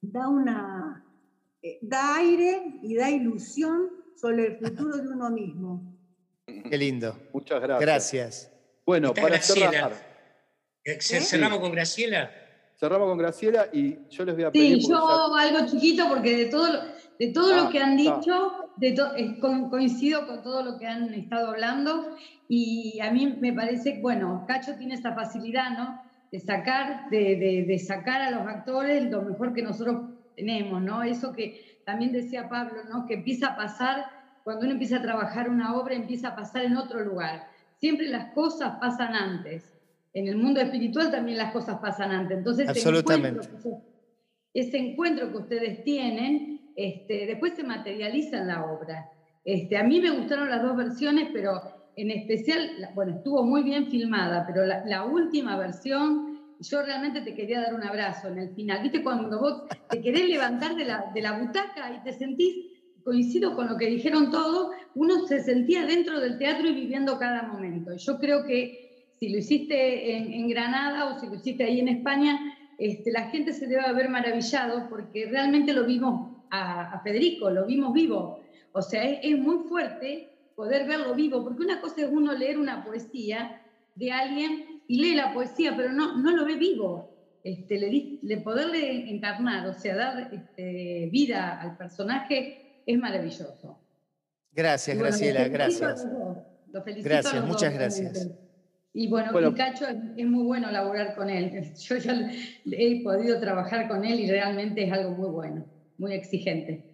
da 0.02 0.28
una 0.28 1.06
eh, 1.62 1.80
da 1.82 2.16
aire 2.18 2.80
y 2.82 2.96
da 2.96 3.10
ilusión 3.10 3.90
sobre 4.16 4.48
el 4.48 4.58
futuro 4.58 4.98
de 4.98 5.08
uno 5.08 5.30
mismo. 5.30 5.96
Qué 6.46 6.78
lindo. 6.78 7.16
Muchas 7.34 7.62
gracias. 7.62 7.82
Gracias. 7.82 8.52
Bueno, 8.86 9.14
para 9.14 9.28
Graciela. 9.30 9.72
cerrar, 9.72 9.94
Eh, 10.84 10.98
¿Cerramos 11.02 11.60
con 11.60 11.72
Graciela? 11.72 12.32
cerramos 12.80 13.10
con 13.10 13.18
Graciela 13.18 13.68
y 13.74 14.08
yo 14.10 14.24
les 14.26 14.36
voy 14.36 14.44
a 14.46 14.52
pedir. 14.52 14.82
Sí, 14.82 14.88
yo 14.90 15.36
algo 15.36 15.68
chiquito 15.70 16.08
porque 16.08 16.36
de 16.38 16.46
todo 16.46 16.72
lo, 16.72 16.80
de 17.20 17.28
todo 17.34 17.54
Ah, 17.54 17.64
lo 17.66 17.70
que 17.70 17.80
han 17.80 17.98
dicho, 17.98 18.69
de 18.80 18.90
eh, 19.18 19.38
co- 19.40 19.70
coincido 19.70 20.26
con 20.28 20.42
todo 20.42 20.64
lo 20.64 20.78
que 20.78 20.88
han 20.88 21.14
estado 21.14 21.50
hablando 21.50 22.16
y 22.48 23.00
a 23.02 23.12
mí 23.12 23.38
me 23.40 23.54
parece, 23.54 24.00
bueno, 24.02 24.46
Cacho 24.48 24.76
tiene 24.78 24.96
esa 24.96 25.14
facilidad, 25.14 25.78
¿no? 25.78 26.02
De 26.32 26.40
sacar, 26.40 27.10
de, 27.10 27.36
de- 27.36 27.66
de 27.68 27.80
sacar 27.80 28.22
a 28.22 28.32
los 28.32 28.48
actores 28.48 29.10
lo 29.10 29.22
mejor 29.24 29.54
que 29.54 29.62
nosotros 29.62 30.02
tenemos, 30.36 30.82
¿no? 30.82 31.04
Eso 31.04 31.34
que 31.34 31.80
también 31.86 32.12
decía 32.12 32.48
Pablo, 32.50 32.84
¿no? 32.90 33.06
Que 33.06 33.16
empieza 33.16 33.48
a 33.50 33.56
pasar, 33.56 34.06
cuando 34.44 34.64
uno 34.64 34.74
empieza 34.74 34.98
a 34.98 35.02
trabajar 35.02 35.50
una 35.50 35.76
obra, 35.76 35.96
empieza 35.96 36.30
a 36.30 36.36
pasar 36.36 36.64
en 36.64 36.78
otro 36.78 37.02
lugar. 37.04 37.48
Siempre 37.80 38.08
las 38.08 38.34
cosas 38.34 38.78
pasan 38.80 39.14
antes. 39.16 39.74
En 40.14 40.28
el 40.28 40.38
mundo 40.38 40.60
espiritual 40.62 41.12
también 41.12 41.38
las 41.38 41.52
cosas 41.52 41.78
pasan 41.80 42.12
antes. 42.12 42.38
Entonces, 42.38 42.70
ese 42.70 42.80
Absolutamente. 42.80 43.42
encuentro 43.42 43.58
que 43.58 43.62
se- 43.62 43.90
ese 44.68 44.78
encuentro 44.78 45.32
que 45.32 45.38
ustedes 45.38 45.84
tienen, 45.84 46.49
este, 46.80 47.26
después 47.26 47.56
se 47.56 47.64
materializa 47.64 48.38
en 48.38 48.48
la 48.48 48.64
obra. 48.64 49.10
Este, 49.44 49.76
a 49.78 49.84
mí 49.84 50.00
me 50.00 50.12
gustaron 50.12 50.50
las 50.50 50.64
dos 50.64 50.78
versiones, 50.78 51.28
pero 51.34 51.60
en 51.98 52.10
especial, 52.10 52.90
bueno, 52.96 53.18
estuvo 53.18 53.44
muy 53.44 53.64
bien 53.64 53.88
filmada, 53.88 54.46
pero 54.48 54.66
la, 54.66 54.86
la 54.86 55.04
última 55.04 55.58
versión, 55.58 56.40
yo 56.58 56.82
realmente 56.82 57.20
te 57.20 57.36
quería 57.36 57.60
dar 57.60 57.74
un 57.74 57.84
abrazo 57.84 58.30
en 58.30 58.40
el 58.40 58.56
final. 58.56 58.82
¿Viste 58.82 59.04
cuando 59.04 59.40
vos 59.42 59.64
te 59.90 60.02
querés 60.02 60.30
levantar 60.30 60.76
de 60.76 60.86
la, 60.86 61.12
de 61.14 61.22
la 61.22 61.38
butaca 61.38 61.94
y 61.94 62.02
te 62.02 62.14
sentís, 62.14 62.68
coincido 63.04 63.58
con 63.58 63.68
lo 63.68 63.76
que 63.76 63.88
dijeron 63.88 64.32
todos, 64.32 64.74
uno 64.96 65.28
se 65.28 65.44
sentía 65.44 65.86
dentro 65.86 66.22
del 66.22 66.38
teatro 66.38 66.70
y 66.70 66.76
viviendo 66.76 67.20
cada 67.20 67.44
momento. 67.44 67.92
Yo 67.98 68.18
creo 68.20 68.46
que 68.46 69.12
si 69.20 69.28
lo 69.28 69.40
hiciste 69.40 70.16
en, 70.16 70.32
en 70.32 70.48
Granada 70.48 71.08
o 71.08 71.20
si 71.20 71.28
lo 71.28 71.36
hiciste 71.36 71.66
ahí 71.66 71.82
en 71.82 71.90
España, 71.90 72.40
este, 72.78 73.12
la 73.12 73.24
gente 73.32 73.52
se 73.52 73.68
debe 73.68 73.82
haber 73.82 74.08
maravillado 74.08 74.88
porque 74.90 75.26
realmente 75.26 75.74
lo 75.74 75.86
vimos 75.86 76.39
a, 76.50 76.94
a 76.94 77.00
Federico, 77.02 77.50
lo 77.50 77.66
vimos 77.66 77.94
vivo. 77.94 78.42
O 78.72 78.82
sea, 78.82 79.04
es, 79.04 79.20
es 79.24 79.38
muy 79.40 79.68
fuerte 79.68 80.30
poder 80.56 80.88
verlo 80.88 81.16
vivo, 81.16 81.44
porque 81.44 81.64
una 81.64 81.80
cosa 81.80 82.02
es 82.02 82.10
uno 82.12 82.34
leer 82.34 82.58
una 82.58 82.84
poesía 82.84 83.62
de 83.96 84.12
alguien 84.12 84.82
y 84.88 85.02
lee 85.02 85.16
la 85.16 85.34
poesía, 85.34 85.76
pero 85.78 85.92
no, 85.92 86.18
no 86.18 86.36
lo 86.36 86.46
ve 86.46 86.56
vivo. 86.56 87.10
Este, 87.44 87.78
le, 87.78 88.20
le 88.22 88.38
poderle 88.42 89.10
encarnar, 89.10 89.68
o 89.68 89.74
sea, 89.74 89.96
dar 89.96 90.34
este, 90.34 91.10
vida 91.12 91.62
al 91.62 91.78
personaje 91.78 92.82
es 92.86 92.98
maravilloso. 92.98 93.80
Gracias, 94.52 94.98
bueno, 94.98 95.10
Graciela, 95.10 95.48
gracias. 95.48 96.06
los 96.72 96.84
felicito 96.84 97.10
Gracias, 97.10 97.34
a 97.34 97.38
los 97.38 97.48
muchas 97.48 97.72
dos, 97.72 97.80
gracias. 97.80 98.30
Y 98.94 99.08
bueno, 99.08 99.32
Bueno. 99.32 99.54
Cacho 99.56 99.88
es, 99.88 99.96
es 100.18 100.26
muy 100.26 100.44
bueno 100.44 100.72
laburar 100.72 101.16
con 101.16 101.30
él. 101.30 101.74
Yo 101.76 101.98
ya 101.98 102.32
he 102.66 103.04
podido 103.04 103.40
trabajar 103.40 103.88
con 103.88 104.04
él 104.04 104.20
y 104.20 104.30
realmente 104.30 104.84
es 104.84 104.92
algo 104.92 105.12
muy 105.12 105.30
bueno, 105.30 105.66
muy 106.00 106.14
exigente. 106.14 106.86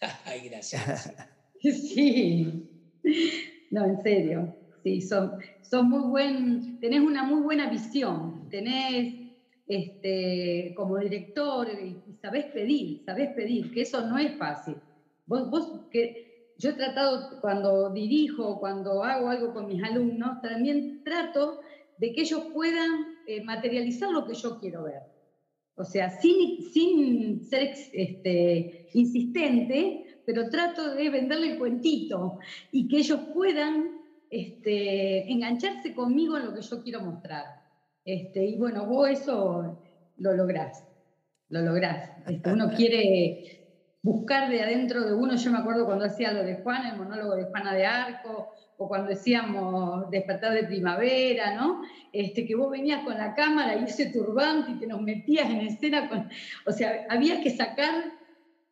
Ay, 0.24 0.48
gracias. 0.48 1.12
Sí, 1.62 2.68
no, 3.70 3.84
en 3.86 4.02
serio. 4.02 4.56
Sí, 4.82 5.00
son, 5.00 5.38
son 5.62 5.88
muy 5.88 6.02
buen, 6.08 6.78
tenés 6.80 7.00
una 7.00 7.24
muy 7.24 7.42
buena 7.42 7.68
visión, 7.68 8.48
tenés 8.48 9.14
este, 9.66 10.72
como 10.76 10.98
director 10.98 11.68
y 11.70 12.02
y 12.06 12.14
sabés 12.14 12.46
pedir, 12.52 13.02
sabés 13.04 13.30
pedir, 13.34 13.72
que 13.72 13.82
eso 13.82 14.06
no 14.06 14.18
es 14.18 14.36
fácil. 14.38 14.80
Vos, 15.26 15.50
vos 15.50 15.86
que 15.90 16.14
yo 16.56 16.70
he 16.70 16.74
tratado 16.74 17.40
cuando 17.40 17.90
dirijo, 17.92 18.60
cuando 18.60 19.02
hago 19.02 19.28
algo 19.28 19.52
con 19.52 19.66
mis 19.66 19.82
alumnos, 19.82 20.40
también 20.42 21.02
trato 21.02 21.58
de 21.96 22.12
que 22.12 22.20
ellos 22.22 22.44
puedan 22.52 22.90
eh, 23.26 23.42
materializar 23.44 24.10
lo 24.10 24.24
que 24.26 24.34
yo 24.34 24.58
quiero 24.60 24.84
ver. 24.84 25.02
O 25.76 25.84
sea, 25.84 26.08
sin, 26.20 26.62
sin 26.72 27.44
ser 27.44 27.74
este, 27.92 28.88
insistente, 28.94 30.20
pero 30.24 30.48
trato 30.48 30.94
de 30.94 31.10
venderle 31.10 31.52
el 31.52 31.58
cuentito 31.58 32.38
y 32.72 32.88
que 32.88 32.98
ellos 32.98 33.20
puedan 33.34 34.00
este, 34.30 35.30
engancharse 35.30 35.94
conmigo 35.94 36.36
en 36.36 36.46
lo 36.46 36.54
que 36.54 36.62
yo 36.62 36.82
quiero 36.82 37.02
mostrar. 37.02 37.44
Este, 38.04 38.44
y 38.44 38.56
bueno, 38.56 38.86
vos 38.86 39.10
eso 39.10 39.78
lo 40.16 40.32
lográs, 40.34 40.82
lo 41.50 41.60
lográs. 41.60 42.10
Este, 42.26 42.52
uno 42.52 42.70
quiere 42.74 43.64
buscar 44.06 44.48
de 44.48 44.62
adentro 44.62 45.04
de 45.04 45.12
uno, 45.12 45.34
yo 45.34 45.50
me 45.50 45.58
acuerdo 45.58 45.84
cuando 45.84 46.04
hacía 46.04 46.32
lo 46.32 46.44
de 46.44 46.54
Juana, 46.62 46.92
el 46.92 46.96
monólogo 46.96 47.34
de 47.34 47.46
Juana 47.46 47.74
de 47.74 47.86
Arco, 47.86 48.52
o 48.76 48.88
cuando 48.88 49.08
decíamos 49.08 50.08
despertar 50.10 50.52
de 50.52 50.62
primavera, 50.62 51.56
¿no? 51.56 51.82
Este, 52.12 52.46
que 52.46 52.54
vos 52.54 52.70
venías 52.70 53.02
con 53.02 53.18
la 53.18 53.34
cámara 53.34 53.74
y 53.74 53.82
ese 53.82 54.10
turbante 54.10 54.70
y 54.70 54.74
te 54.78 54.86
nos 54.86 55.02
metías 55.02 55.50
en 55.50 55.62
escena 55.62 56.08
con... 56.08 56.28
O 56.66 56.70
sea, 56.72 57.04
había 57.10 57.42
que 57.42 57.50
sacar, 57.50 58.12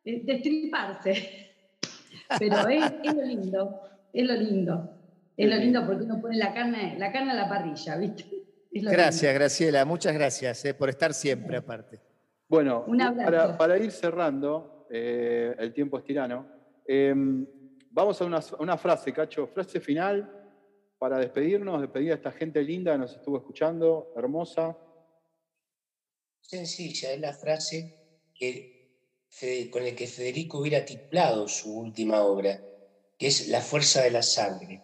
eh, 0.05 0.21
destriparse. 0.23 1.51
Pero 2.39 2.69
es, 2.69 2.93
es 3.03 3.13
lo 3.13 3.25
lindo, 3.25 3.81
es 4.13 4.25
lo 4.25 4.35
lindo. 4.35 4.89
Es 5.35 5.49
lo 5.49 5.57
lindo 5.57 5.85
porque 5.85 6.05
uno 6.05 6.21
pone 6.21 6.37
la 6.37 6.53
carne, 6.53 6.95
la 6.97 7.11
carne 7.11 7.31
a 7.31 7.35
la 7.35 7.49
parrilla, 7.49 7.97
¿viste? 7.97 8.23
Gracias, 8.71 9.33
Graciela, 9.33 9.83
muchas 9.83 10.13
gracias 10.13 10.63
eh, 10.63 10.73
por 10.73 10.87
estar 10.87 11.13
siempre 11.13 11.57
aparte. 11.57 11.99
Bueno, 12.47 12.85
Un 12.87 13.01
abrazo. 13.01 13.31
para, 13.31 13.57
para 13.57 13.77
ir 13.77 13.91
cerrando, 13.91 14.74
eh, 14.89 15.55
el 15.57 15.73
tiempo 15.73 15.97
es 15.97 16.03
tirano, 16.03 16.47
eh, 16.87 17.13
vamos 17.91 18.21
a 18.21 18.25
una, 18.25 18.39
una 18.59 18.77
frase, 18.77 19.13
Cacho, 19.13 19.47
frase 19.47 19.79
final 19.79 20.35
para 20.97 21.17
despedirnos, 21.19 21.81
despedir 21.81 22.11
a 22.11 22.15
esta 22.15 22.31
gente 22.31 22.61
linda 22.61 22.93
que 22.93 22.97
nos 22.97 23.13
estuvo 23.13 23.37
escuchando, 23.37 24.13
hermosa. 24.15 24.77
Sencilla, 26.41 27.11
es 27.11 27.19
la 27.19 27.33
frase 27.33 28.29
que, 28.33 29.69
con 29.71 29.83
la 29.83 29.95
que 29.95 30.07
Federico 30.07 30.59
hubiera 30.59 30.85
titulado 30.85 31.47
su 31.47 31.77
última 31.77 32.23
obra, 32.23 32.61
que 33.17 33.27
es 33.27 33.47
La 33.49 33.61
fuerza 33.61 34.01
de 34.03 34.11
la 34.11 34.21
sangre. 34.21 34.83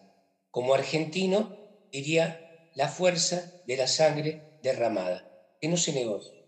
Como 0.50 0.74
argentino, 0.74 1.58
diría 1.92 2.70
la 2.76 2.88
fuerza 2.88 3.62
de 3.66 3.78
la 3.78 3.88
sangre 3.88 4.60
derramada, 4.64 5.56
que 5.60 5.68
no 5.68 5.78
se 5.78 5.94
negocia. 5.94 6.42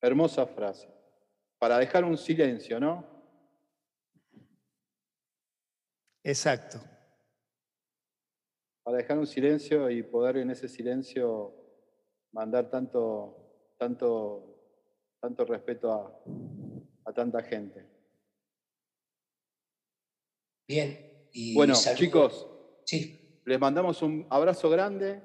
Hermosa 0.00 0.46
frase. 0.46 0.97
Para 1.58 1.78
dejar 1.78 2.04
un 2.04 2.16
silencio, 2.16 2.78
¿no? 2.78 3.04
Exacto. 6.22 6.78
Para 8.84 8.98
dejar 8.98 9.18
un 9.18 9.26
silencio 9.26 9.90
y 9.90 10.02
poder 10.02 10.38
en 10.38 10.50
ese 10.50 10.68
silencio 10.68 11.54
mandar 12.32 12.70
tanto, 12.70 13.74
tanto, 13.78 14.56
tanto 15.20 15.44
respeto 15.44 15.92
a, 15.92 16.22
a 17.04 17.12
tanta 17.12 17.42
gente. 17.42 17.86
Bien. 20.68 21.28
Y 21.32 21.54
Bueno, 21.54 21.74
saludo- 21.74 21.98
chicos, 21.98 22.46
Sí, 22.84 23.42
les 23.44 23.60
mandamos 23.60 24.00
un 24.00 24.26
abrazo 24.30 24.70
grande. 24.70 25.20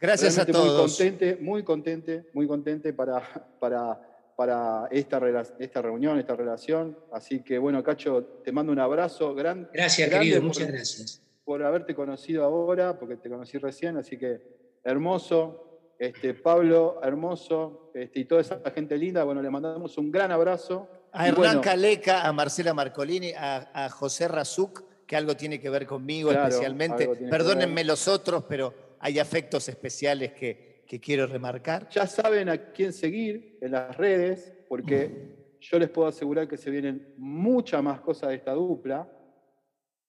Gracias 0.00 0.38
a 0.38 0.44
Realmente 0.44 0.58
Muy 0.58 0.68
todos. 0.68 0.96
contente, 0.96 1.36
muy 1.36 1.62
contente, 1.64 2.30
muy 2.32 2.46
contente 2.46 2.92
para, 2.94 3.20
para, 3.60 4.17
para 4.48 4.86
esta, 4.92 5.20
esta 5.58 5.82
reunión, 5.82 6.16
esta 6.16 6.36
relación. 6.36 6.96
Así 7.10 7.42
que 7.42 7.58
bueno, 7.58 7.82
Cacho, 7.82 8.22
te 8.44 8.52
mando 8.52 8.70
un 8.70 8.78
abrazo 8.78 9.34
gran, 9.34 9.68
gracias, 9.74 10.08
grande 10.08 10.26
querido, 10.26 10.40
por- 10.42 10.46
muchas 10.46 10.68
gracias. 10.68 11.22
por 11.44 11.60
haberte 11.64 11.92
conocido 11.92 12.44
ahora, 12.44 12.96
porque 13.00 13.16
te 13.16 13.28
conocí 13.28 13.58
recién, 13.58 13.96
así 13.96 14.16
que 14.16 14.40
hermoso. 14.84 15.64
Este, 15.98 16.34
Pablo, 16.34 17.00
hermoso, 17.02 17.90
este, 17.92 18.20
y 18.20 18.24
toda 18.26 18.40
esa 18.42 18.60
gente 18.72 18.96
linda, 18.96 19.24
bueno, 19.24 19.42
le 19.42 19.50
mandamos 19.50 19.98
un 19.98 20.12
gran 20.12 20.30
abrazo. 20.30 20.86
A 21.10 21.24
Y 21.26 21.30
Hernán 21.30 21.40
bueno, 21.44 21.60
Caleca, 21.60 22.22
a 22.22 22.32
Marcela 22.32 22.72
Marcolini, 22.72 23.32
a, 23.32 23.68
a 23.86 23.90
José 23.90 24.28
Razuk, 24.28 24.84
que 25.04 25.16
algo 25.16 25.36
tiene 25.36 25.58
que 25.58 25.68
ver 25.68 25.84
conmigo 25.84 26.30
Claro, 26.30 26.46
especialmente. 26.46 27.08
Perdónenme 27.28 27.82
los 27.82 28.06
otros, 28.06 28.44
pero 28.48 28.72
hay 29.00 29.18
afectos 29.18 29.68
especiales 29.68 30.32
que, 30.34 30.67
que 30.88 30.98
quiero 30.98 31.26
remarcar. 31.26 31.88
ya 31.90 32.06
saben 32.06 32.48
a 32.48 32.72
quién 32.72 32.92
seguir 32.94 33.58
en 33.60 33.72
las 33.72 33.94
redes, 33.96 34.54
porque 34.68 35.56
yo 35.60 35.78
les 35.78 35.90
puedo 35.90 36.08
asegurar 36.08 36.48
que 36.48 36.56
se 36.56 36.70
vienen 36.70 37.14
muchas 37.18 37.82
más 37.82 38.00
cosas 38.00 38.30
de 38.30 38.36
esta 38.36 38.52
dupla. 38.52 39.06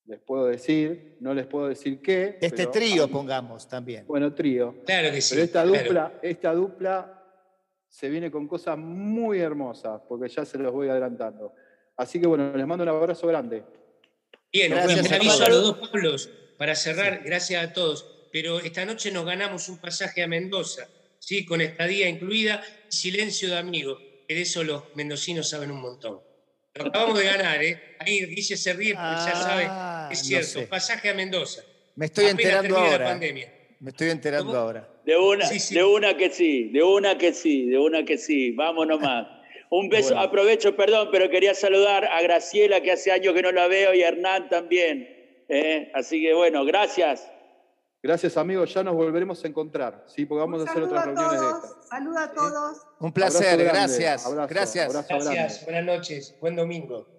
Les 0.06 0.20
puedo 0.22 0.46
decir, 0.46 1.18
no 1.20 1.34
les 1.34 1.46
puedo 1.46 1.68
decir 1.68 2.02
qué. 2.02 2.38
Este 2.42 2.56
pero- 2.56 2.72
trío, 2.72 3.08
pongamos 3.10 3.68
también. 3.68 4.08
Bueno, 4.08 4.34
trío. 4.34 4.78
Claro 4.86 5.12
que 5.12 5.22
sí. 5.22 5.36
Pero 5.36 5.46
esta 5.46 5.64
claro. 5.64 5.84
dupla, 5.84 6.20
esta 6.24 6.54
dupla 6.54 7.24
se 7.90 8.10
viene 8.10 8.32
con 8.32 8.48
cosas 8.48 8.78
muy 8.78 9.40
hermosas, 9.40 10.02
porque 10.08 10.30
ya 10.30 10.46
se 10.46 10.58
los 10.58 10.72
voy 10.72 10.88
adelantando. 10.88 11.54
Así 11.98 12.22
que 12.22 12.28
bueno, 12.28 12.56
les 12.56 12.66
mando 12.66 12.84
un 12.84 12.90
abrazo 12.90 13.28
grande. 13.28 13.64
Bien, 14.52 14.72
Gracias 14.72 15.06
un 15.08 15.14
a 15.14 15.16
aviso 15.18 15.44
a 15.44 15.46
todos. 15.48 15.50
los 15.50 15.80
dos 15.80 15.90
Pablos 15.90 16.30
para 16.58 16.74
cerrar, 16.76 17.22
gracias 17.26 17.64
a 17.64 17.74
todos. 17.74 18.16
Pero 18.32 18.60
esta 18.60 18.86
noche 18.86 19.12
nos 19.12 19.26
ganamos 19.26 19.70
un 19.70 19.80
pasaje 19.80 20.22
a 20.24 20.28
Mendoza, 20.28 20.88
¿sí? 21.20 21.46
con 21.46 21.62
estadía 21.62 22.08
incluida, 22.08 22.64
silencio 22.90 23.50
de 23.50 23.58
amigo, 23.58 23.98
que 24.28 24.36
de 24.36 24.42
eso 24.42 24.64
los 24.64 24.84
mendocinos 24.96 25.50
saben 25.50 25.72
un 25.72 25.82
montón. 25.82 26.22
Lo 26.76 26.86
acabamos 26.86 27.18
de 27.20 27.26
ganar, 27.26 27.64
¿eh? 27.64 27.96
Ahí 28.00 28.26
dice 28.28 28.56
se 28.56 28.74
ríe 28.74 28.94
porque 28.94 29.08
ya 29.26 29.36
sabe, 29.36 29.66
Ah, 29.68 30.10
es 30.12 30.20
no 30.20 30.26
cierto, 30.26 30.48
sé. 30.62 30.68
pasaje 30.68 31.10
a 31.10 31.14
Mendoza. 31.14 31.64
Me 31.96 32.06
estoy 32.06 32.26
Apenas 32.26 32.42
enterando 32.46 32.76
la 32.80 32.92
ahora. 32.92 33.06
pandemia. 33.06 33.54
Me 33.80 33.90
estoy 33.92 34.10
enterando 34.10 34.48
¿Cómo? 34.52 34.58
ahora. 34.60 34.90
De 35.06 35.18
una, 35.18 35.46
Sí, 35.48 35.60
sí. 35.60 35.74
de 35.76 35.84
una 35.84 36.16
que 36.16 36.30
sí, 36.30 36.70
de 36.72 36.84
una 36.84 37.18
que 37.18 37.34
sí, 37.34 37.66
de 37.68 37.78
una 37.80 38.06
que 38.06 38.18
sí. 38.18 38.52
Vamos 38.52 38.86
nomás. 38.88 39.28
Un 39.72 39.88
beso, 39.90 40.10
Bueno. 40.10 40.22
aprovecho, 40.22 40.76
perdón, 40.76 41.10
pero 41.12 41.30
quería 41.30 41.54
saludar 41.54 42.06
a 42.06 42.22
Graciela, 42.22 42.82
que 42.82 42.92
hace 42.92 43.12
años 43.12 43.34
que 43.34 43.42
no 43.42 43.52
la 43.52 43.68
veo, 43.68 43.94
y 43.94 44.02
a 44.04 44.08
Hernán 44.10 44.50
también. 44.50 45.08
¿eh? 45.48 45.92
Así 45.94 46.22
que 46.22 46.34
bueno, 46.34 46.66
gracias. 46.66 47.28
Gracias 48.02 48.38
amigos, 48.38 48.74
ya 48.74 48.82
nos 48.82 48.96
volveremos 48.96 49.44
a 49.44 49.48
encontrar, 49.50 50.06
¿sí? 50.08 50.26
porque 50.26 50.40
vamos 50.40 50.62
Un 50.62 50.68
a 50.68 50.72
hacer 50.72 50.84
otras 50.84 51.02
a 51.02 51.06
reuniones 51.06 51.32
de 51.42 51.48
todos. 51.48 51.64
estas. 51.66 51.88
Saludo 51.90 52.18
a 52.20 52.32
todos. 52.32 52.78
Un 53.00 53.12
placer, 53.12 53.64
gracias. 53.64 54.26
abrazo, 54.26 54.48
gracias. 54.50 54.86
abrazo 54.90 55.08
grande. 55.10 55.36
Gracias, 55.36 55.66
buenas 55.66 55.84
noches, 55.86 56.36
buen 56.40 56.56
domingo. 56.56 57.19